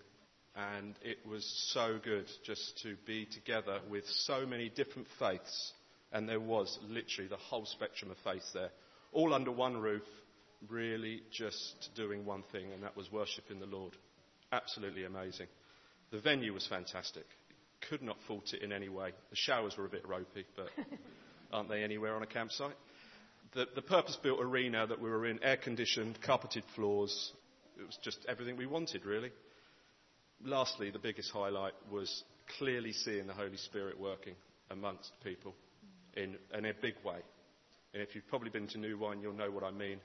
and 0.54 0.94
it 1.02 1.18
was 1.26 1.44
so 1.72 1.98
good 2.02 2.26
just 2.44 2.80
to 2.82 2.96
be 3.06 3.26
together 3.26 3.80
with 3.90 4.04
so 4.06 4.44
many 4.46 4.68
different 4.68 5.08
faiths 5.18 5.72
and 6.12 6.28
there 6.28 6.40
was 6.40 6.78
literally 6.88 7.28
the 7.28 7.36
whole 7.36 7.66
spectrum 7.66 8.10
of 8.10 8.16
faiths 8.24 8.50
there, 8.54 8.70
all 9.12 9.34
under 9.34 9.52
one 9.52 9.76
roof, 9.76 10.02
really 10.68 11.22
just 11.30 11.90
doing 11.94 12.24
one 12.24 12.42
thing, 12.50 12.72
and 12.72 12.82
that 12.82 12.96
was 12.96 13.10
worshipping 13.12 13.60
the 13.60 13.66
Lord. 13.66 13.94
Absolutely 14.52 15.04
amazing. 15.04 15.46
The 16.10 16.20
venue 16.20 16.54
was 16.54 16.66
fantastic. 16.66 17.26
Could 17.88 18.02
not 18.02 18.16
fault 18.26 18.54
it 18.54 18.62
in 18.62 18.72
any 18.72 18.88
way. 18.88 19.12
The 19.30 19.36
showers 19.36 19.76
were 19.76 19.86
a 19.86 19.90
bit 19.90 20.08
ropey, 20.08 20.46
but 20.56 20.68
aren't 21.52 21.68
they 21.68 21.82
anywhere 21.82 22.16
on 22.16 22.22
a 22.22 22.26
campsite? 22.26 22.76
The, 23.54 23.66
the 23.74 23.82
purpose 23.82 24.16
built 24.22 24.40
arena 24.40 24.86
that 24.86 25.00
we 25.00 25.08
were 25.08 25.26
in, 25.26 25.42
air 25.42 25.56
conditioned, 25.56 26.18
carpeted 26.20 26.64
floors, 26.74 27.32
it 27.78 27.86
was 27.86 27.98
just 28.02 28.18
everything 28.28 28.56
we 28.56 28.66
wanted, 28.66 29.04
really. 29.04 29.30
Lastly, 30.44 30.90
the 30.90 30.98
biggest 30.98 31.30
highlight 31.30 31.72
was 31.90 32.24
clearly 32.58 32.92
seeing 32.92 33.26
the 33.26 33.32
Holy 33.32 33.56
Spirit 33.56 33.98
working 33.98 34.34
amongst 34.70 35.10
people 35.24 35.54
in, 36.14 36.36
in 36.56 36.66
a 36.66 36.72
big 36.74 36.94
way. 37.04 37.18
And 37.94 38.02
if 38.02 38.14
you've 38.14 38.28
probably 38.28 38.50
been 38.50 38.68
to 38.68 38.78
New 38.78 38.98
Wine, 38.98 39.20
you'll 39.22 39.32
know 39.32 39.50
what 39.50 39.64
I 39.64 39.70
mean. 39.70 39.98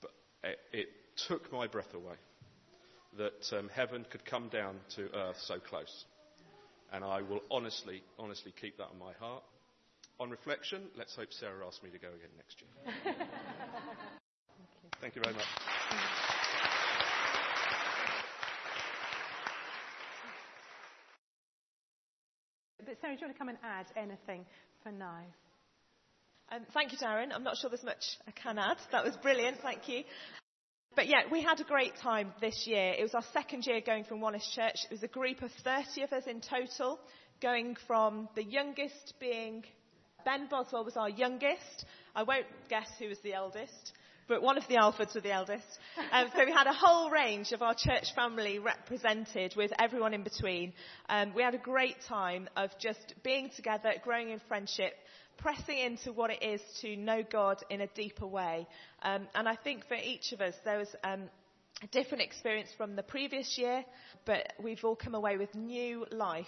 But 0.00 0.12
it, 0.44 0.58
it 0.72 0.88
took 1.28 1.52
my 1.52 1.66
breath 1.66 1.92
away 1.94 2.14
that 3.18 3.58
um, 3.58 3.68
heaven 3.74 4.06
could 4.10 4.24
come 4.24 4.48
down 4.48 4.76
to 4.96 5.08
earth 5.14 5.36
so 5.46 5.58
close. 5.58 6.04
And 6.92 7.04
I 7.04 7.22
will 7.22 7.42
honestly, 7.50 8.02
honestly 8.18 8.52
keep 8.58 8.78
that 8.78 8.88
in 8.92 8.98
my 8.98 9.12
heart. 9.18 9.42
On 10.20 10.30
reflection, 10.30 10.82
let's 10.96 11.16
hope 11.16 11.32
Sarah 11.32 11.66
asks 11.66 11.82
me 11.82 11.90
to 11.90 11.98
go 11.98 12.08
again 12.08 12.30
next 12.36 12.60
year. 12.60 12.70
Thank, 13.04 13.18
you. 14.82 14.88
Thank 15.00 15.16
you 15.16 15.22
very 15.22 15.34
much. 15.34 15.44
But 22.84 22.96
Sarah, 23.00 23.14
do 23.14 23.20
you 23.20 23.26
want 23.26 23.34
to 23.34 23.38
come 23.38 23.48
and 23.48 23.58
add 23.64 23.86
anything 23.96 24.44
for 24.82 24.92
now. 24.92 25.20
Um, 26.50 26.62
thank 26.74 26.92
you, 26.92 26.98
Darren. 26.98 27.32
I'm 27.32 27.44
not 27.44 27.56
sure 27.56 27.70
there's 27.70 27.84
much 27.84 28.18
I 28.26 28.32
can 28.32 28.58
add. 28.58 28.76
That 28.90 29.04
was 29.04 29.16
brilliant. 29.16 29.58
Thank 29.62 29.88
you. 29.88 30.02
But 30.94 31.08
yeah, 31.08 31.22
we 31.30 31.42
had 31.42 31.60
a 31.60 31.64
great 31.64 31.96
time 31.96 32.34
this 32.40 32.66
year. 32.66 32.92
It 32.98 33.02
was 33.02 33.14
our 33.14 33.24
second 33.32 33.66
year 33.66 33.80
going 33.80 34.04
from 34.04 34.20
One 34.20 34.34
Church. 34.54 34.84
It 34.84 34.90
was 34.90 35.02
a 35.02 35.08
group 35.08 35.42
of 35.42 35.50
30 35.64 36.02
of 36.02 36.12
us 36.12 36.24
in 36.26 36.40
total, 36.42 36.98
going 37.40 37.76
from 37.86 38.28
the 38.34 38.44
youngest 38.44 39.14
being 39.18 39.64
Ben 40.24 40.48
Boswell 40.50 40.84
was 40.84 40.96
our 40.96 41.08
youngest. 41.10 41.84
I 42.14 42.22
won't 42.22 42.46
guess 42.68 42.88
who 42.98 43.08
was 43.08 43.18
the 43.20 43.34
eldest 43.34 43.92
but 44.28 44.42
one 44.42 44.56
of 44.56 44.66
the 44.68 44.76
Alfords 44.76 45.14
were 45.14 45.20
the 45.20 45.32
eldest. 45.32 45.66
Um, 46.10 46.28
so 46.34 46.44
we 46.44 46.52
had 46.52 46.66
a 46.66 46.72
whole 46.72 47.10
range 47.10 47.52
of 47.52 47.60
our 47.60 47.74
church 47.74 48.14
family 48.14 48.58
represented 48.58 49.54
with 49.56 49.72
everyone 49.78 50.14
in 50.14 50.22
between. 50.22 50.72
Um, 51.08 51.34
we 51.34 51.42
had 51.42 51.54
a 51.54 51.58
great 51.58 51.96
time 52.08 52.48
of 52.56 52.70
just 52.80 53.14
being 53.22 53.50
together, 53.54 53.92
growing 54.02 54.30
in 54.30 54.40
friendship, 54.48 54.94
pressing 55.36 55.78
into 55.78 56.12
what 56.12 56.30
it 56.30 56.42
is 56.42 56.60
to 56.80 56.96
know 56.96 57.22
God 57.30 57.58
in 57.68 57.80
a 57.82 57.86
deeper 57.88 58.26
way. 58.26 58.66
Um, 59.02 59.28
and 59.34 59.48
I 59.48 59.56
think 59.56 59.86
for 59.86 59.96
each 59.96 60.32
of 60.32 60.40
us, 60.40 60.54
there 60.64 60.78
was 60.78 60.88
um, 61.04 61.24
a 61.82 61.86
different 61.88 62.22
experience 62.22 62.70
from 62.76 62.96
the 62.96 63.02
previous 63.02 63.58
year, 63.58 63.84
but 64.24 64.52
we've 64.62 64.82
all 64.84 64.96
come 64.96 65.14
away 65.14 65.36
with 65.36 65.54
new 65.54 66.06
life 66.10 66.46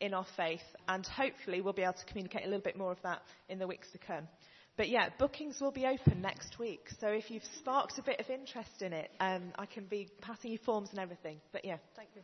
in 0.00 0.14
our 0.14 0.26
faith, 0.36 0.62
and 0.88 1.06
hopefully 1.06 1.60
we'll 1.60 1.72
be 1.72 1.82
able 1.82 1.94
to 1.94 2.04
communicate 2.06 2.42
a 2.42 2.46
little 2.46 2.62
bit 2.62 2.76
more 2.76 2.92
of 2.92 3.00
that 3.02 3.22
in 3.48 3.58
the 3.58 3.66
weeks 3.66 3.90
to 3.92 3.98
come. 3.98 4.28
But 4.76 4.90
yeah, 4.90 5.08
bookings 5.18 5.58
will 5.60 5.70
be 5.70 5.86
open 5.86 6.20
next 6.20 6.58
week. 6.58 6.88
So 7.00 7.08
if 7.08 7.30
you've 7.30 7.44
sparked 7.58 7.98
a 7.98 8.02
bit 8.02 8.20
of 8.20 8.28
interest 8.28 8.82
in 8.82 8.92
it, 8.92 9.10
um, 9.20 9.52
I 9.58 9.64
can 9.64 9.84
be 9.86 10.08
passing 10.20 10.52
you 10.52 10.58
forms 10.58 10.90
and 10.90 10.98
everything. 10.98 11.40
But 11.52 11.64
yeah, 11.64 11.78
thank 11.96 12.10
you. 12.14 12.22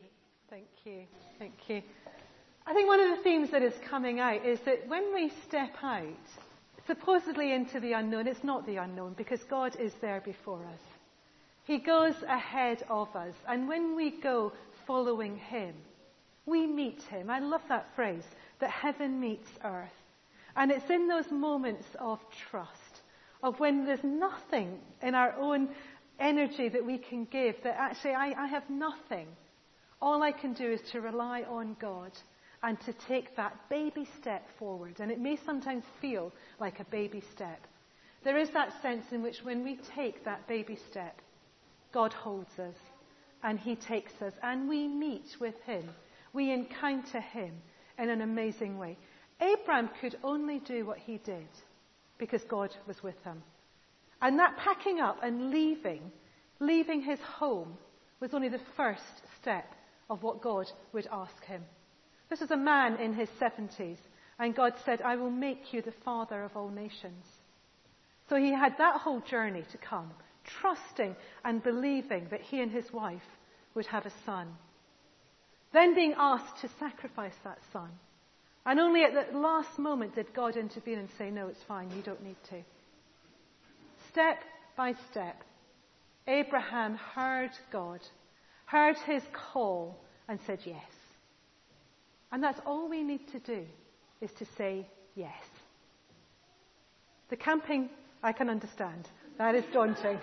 Thank 0.50 0.66
you. 0.84 1.06
Thank 1.38 1.54
you. 1.68 1.82
I 2.66 2.74
think 2.74 2.88
one 2.88 3.00
of 3.00 3.16
the 3.16 3.22
themes 3.22 3.50
that 3.52 3.62
is 3.62 3.72
coming 3.88 4.20
out 4.20 4.44
is 4.44 4.60
that 4.66 4.86
when 4.86 5.14
we 5.14 5.32
step 5.48 5.74
out, 5.82 6.04
supposedly 6.86 7.54
into 7.54 7.80
the 7.80 7.94
unknown, 7.94 8.26
it's 8.26 8.44
not 8.44 8.66
the 8.66 8.76
unknown 8.76 9.14
because 9.14 9.40
God 9.48 9.76
is 9.80 9.92
there 10.02 10.20
before 10.22 10.62
us. 10.66 10.80
He 11.64 11.78
goes 11.78 12.14
ahead 12.28 12.84
of 12.90 13.14
us. 13.16 13.34
And 13.48 13.66
when 13.66 13.96
we 13.96 14.20
go 14.20 14.52
following 14.86 15.36
Him, 15.36 15.74
we 16.46 16.66
meet 16.66 17.02
Him. 17.02 17.30
I 17.30 17.38
love 17.38 17.62
that 17.68 17.94
phrase, 17.94 18.24
that 18.60 18.70
heaven 18.70 19.20
meets 19.20 19.48
earth. 19.64 19.90
And 20.56 20.70
it's 20.70 20.90
in 20.90 21.08
those 21.08 21.30
moments 21.30 21.86
of 21.98 22.20
trust, 22.50 23.02
of 23.42 23.58
when 23.60 23.86
there's 23.86 24.04
nothing 24.04 24.78
in 25.02 25.14
our 25.14 25.34
own 25.38 25.68
energy 26.18 26.68
that 26.68 26.84
we 26.84 26.98
can 26.98 27.24
give, 27.26 27.56
that 27.62 27.76
actually 27.78 28.14
I, 28.14 28.34
I 28.36 28.46
have 28.46 28.68
nothing. 28.68 29.26
All 30.00 30.22
I 30.22 30.32
can 30.32 30.52
do 30.52 30.70
is 30.70 30.80
to 30.92 31.00
rely 31.00 31.42
on 31.42 31.76
God 31.80 32.12
and 32.62 32.80
to 32.80 32.92
take 32.92 33.34
that 33.36 33.68
baby 33.68 34.06
step 34.20 34.46
forward. 34.58 35.00
And 35.00 35.10
it 35.10 35.20
may 35.20 35.36
sometimes 35.36 35.84
feel 36.00 36.32
like 36.60 36.80
a 36.80 36.84
baby 36.84 37.22
step. 37.32 37.66
There 38.24 38.38
is 38.38 38.50
that 38.50 38.80
sense 38.82 39.06
in 39.10 39.22
which 39.22 39.42
when 39.42 39.64
we 39.64 39.78
take 39.96 40.24
that 40.24 40.46
baby 40.46 40.78
step, 40.90 41.20
God 41.92 42.12
holds 42.12 42.58
us 42.58 42.76
and 43.42 43.58
He 43.58 43.74
takes 43.74 44.22
us 44.22 44.32
and 44.42 44.68
we 44.68 44.86
meet 44.86 45.36
with 45.40 45.60
Him. 45.62 45.88
We 46.32 46.50
encounter 46.50 47.20
Him 47.20 47.52
in 47.98 48.10
an 48.10 48.20
amazing 48.20 48.78
way. 48.78 48.96
Abraham 49.40 49.90
could 50.00 50.16
only 50.22 50.60
do 50.60 50.86
what 50.86 50.98
he 50.98 51.18
did 51.18 51.48
because 52.18 52.42
God 52.44 52.70
was 52.86 53.02
with 53.02 53.20
him. 53.24 53.42
And 54.20 54.38
that 54.38 54.56
packing 54.56 55.00
up 55.00 55.18
and 55.22 55.50
leaving, 55.50 56.12
leaving 56.60 57.02
his 57.02 57.18
home, 57.20 57.76
was 58.20 58.34
only 58.34 58.48
the 58.48 58.60
first 58.76 59.02
step 59.40 59.74
of 60.08 60.22
what 60.22 60.42
God 60.42 60.70
would 60.92 61.08
ask 61.10 61.44
him. 61.44 61.62
This 62.30 62.40
is 62.40 62.52
a 62.52 62.56
man 62.56 62.96
in 62.96 63.12
his 63.12 63.28
70s, 63.40 63.98
and 64.38 64.54
God 64.54 64.74
said, 64.84 65.02
I 65.02 65.16
will 65.16 65.30
make 65.30 65.72
you 65.72 65.82
the 65.82 65.92
father 66.04 66.44
of 66.44 66.56
all 66.56 66.70
nations. 66.70 67.24
So 68.28 68.36
he 68.36 68.52
had 68.52 68.78
that 68.78 69.00
whole 69.00 69.20
journey 69.20 69.64
to 69.72 69.78
come, 69.78 70.10
trusting 70.44 71.16
and 71.44 71.62
believing 71.62 72.28
that 72.30 72.42
he 72.42 72.60
and 72.60 72.70
his 72.70 72.92
wife 72.92 73.20
would 73.74 73.86
have 73.86 74.06
a 74.06 74.12
son. 74.24 74.46
Then 75.72 75.94
being 75.94 76.14
asked 76.16 76.60
to 76.60 76.68
sacrifice 76.78 77.34
that 77.44 77.58
son. 77.72 77.90
And 78.64 78.78
only 78.78 79.02
at 79.04 79.14
the 79.14 79.38
last 79.38 79.78
moment 79.78 80.14
did 80.14 80.32
God 80.34 80.56
intervene 80.56 80.98
and 80.98 81.08
say, 81.18 81.30
No, 81.30 81.48
it's 81.48 81.62
fine, 81.66 81.90
you 81.96 82.02
don't 82.02 82.22
need 82.22 82.36
to. 82.50 82.62
Step 84.10 84.38
by 84.76 84.94
step, 85.10 85.42
Abraham 86.26 86.94
heard 86.94 87.50
God, 87.72 88.00
heard 88.66 88.96
his 88.98 89.22
call, 89.32 89.98
and 90.28 90.38
said 90.46 90.60
yes. 90.64 90.90
And 92.30 92.42
that's 92.42 92.60
all 92.64 92.88
we 92.88 93.02
need 93.02 93.26
to 93.32 93.38
do, 93.40 93.64
is 94.20 94.30
to 94.38 94.46
say 94.56 94.86
yes. 95.14 95.42
The 97.30 97.36
camping, 97.36 97.90
I 98.22 98.32
can 98.32 98.48
understand. 98.48 99.08
That 99.38 99.54
is 99.54 99.64
daunting. 99.72 100.18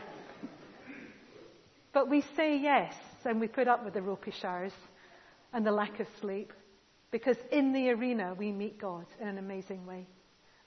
but 1.93 2.09
we 2.09 2.23
say 2.35 2.57
yes, 2.57 2.93
and 3.25 3.39
we 3.39 3.47
put 3.47 3.67
up 3.67 3.83
with 3.83 3.95
the 3.95 4.01
ropey 4.01 4.31
showers 4.31 4.73
and 5.53 5.65
the 5.65 5.71
lack 5.71 5.99
of 5.99 6.07
sleep. 6.19 6.53
Because 7.11 7.37
in 7.51 7.73
the 7.73 7.89
arena, 7.89 8.35
we 8.37 8.51
meet 8.51 8.79
God 8.79 9.05
in 9.19 9.27
an 9.27 9.37
amazing 9.37 9.85
way. 9.85 10.05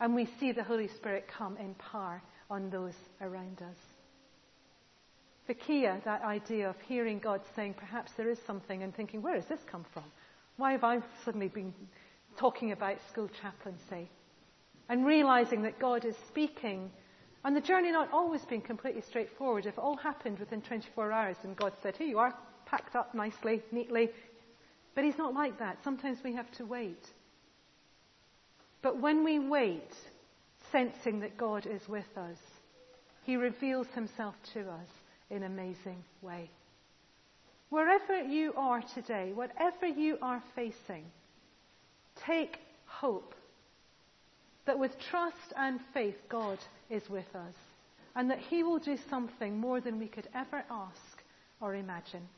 And 0.01 0.14
we 0.14 0.29
see 0.40 0.51
the 0.51 0.64
Holy 0.64 0.88
Spirit 0.88 1.29
come 1.29 1.57
in 1.57 1.75
power 1.75 2.23
on 2.51 2.68
those 2.71 2.95
around 3.21 3.62
us. 3.62 3.77
For 5.47 5.55
Kia, 5.55 6.01
that 6.05 6.23
idea 6.23 6.68
of 6.68 6.81
hearing 6.81 7.18
God 7.18 7.40
saying, 7.55 7.75
perhaps 7.75 8.12
there 8.16 8.29
is 8.29 8.38
something, 8.47 8.83
and 8.83 8.95
thinking, 8.95 9.23
where 9.23 9.35
has 9.35 9.47
this 9.47 9.61
come 9.71 9.85
from? 9.92 10.05
Why 10.57 10.73
have 10.73 10.85
I 10.85 11.01
suddenly 11.25 11.49
been 11.49 11.73
talking 12.37 12.73
about 12.73 12.97
school 13.09 13.29
chaplaincy? 13.40 14.11
And 14.88 15.07
realizing 15.07 15.62
that 15.62 15.79
God 15.79 16.05
is 16.05 16.16
speaking, 16.29 16.90
and 17.45 17.57
the 17.57 17.61
journey 17.61 17.90
not 17.90 18.12
always 18.12 18.45
being 18.45 18.61
completely 18.61 19.01
straightforward. 19.01 19.66
If 19.66 19.75
it 19.75 19.81
all 19.81 19.97
happened 19.97 20.38
within 20.38 20.62
24 20.62 21.11
hours 21.11 21.37
and 21.42 21.57
God 21.57 21.73
said, 21.83 21.97
here 21.97 22.07
you 22.07 22.18
are, 22.18 22.35
packed 22.66 22.95
up 22.95 23.14
nicely, 23.14 23.62
neatly, 23.73 24.11
but 24.95 25.05
He's 25.05 25.19
not 25.19 25.35
like 25.35 25.59
that. 25.59 25.79
Sometimes 25.85 26.19
we 26.25 26.35
have 26.35 26.51
to 26.53 26.67
wait. 26.67 27.07
But 28.83 29.01
when 29.01 29.25
we 29.25 29.39
wait, 29.39 29.95
sensing 30.71 31.21
that 31.21 31.37
God 31.37 31.67
is 31.67 31.89
with 31.89 32.17
us, 32.17 32.39
He 33.25 33.37
reveals 33.37 33.87
Himself 33.95 34.35
to 34.55 34.61
us 34.61 34.89
in 35.31 35.43
amazing 35.45 36.03
way. 36.21 36.51
Wherever 37.71 38.23
you 38.23 38.53
are 38.57 38.83
today, 38.95 39.33
whatever 39.33 39.87
you 39.87 40.19
are 40.21 40.43
facing, 40.55 41.05
take 42.27 42.59
hope 42.85 43.35
that 44.67 44.79
with 44.79 44.99
trust 44.99 45.53
and 45.57 45.81
faith, 45.95 46.17
God 46.29 46.59
is 46.91 47.09
with 47.09 47.35
us 47.35 47.55
and 48.15 48.31
that 48.31 48.39
He 48.39 48.63
will 48.63 48.79
do 48.79 48.99
something 49.09 49.59
more 49.59 49.81
than 49.81 49.99
we 49.99 50.07
could 50.07 50.29
ever 50.35 50.65
ask 50.71 51.23
or 51.61 51.75
imagine. 51.75 52.29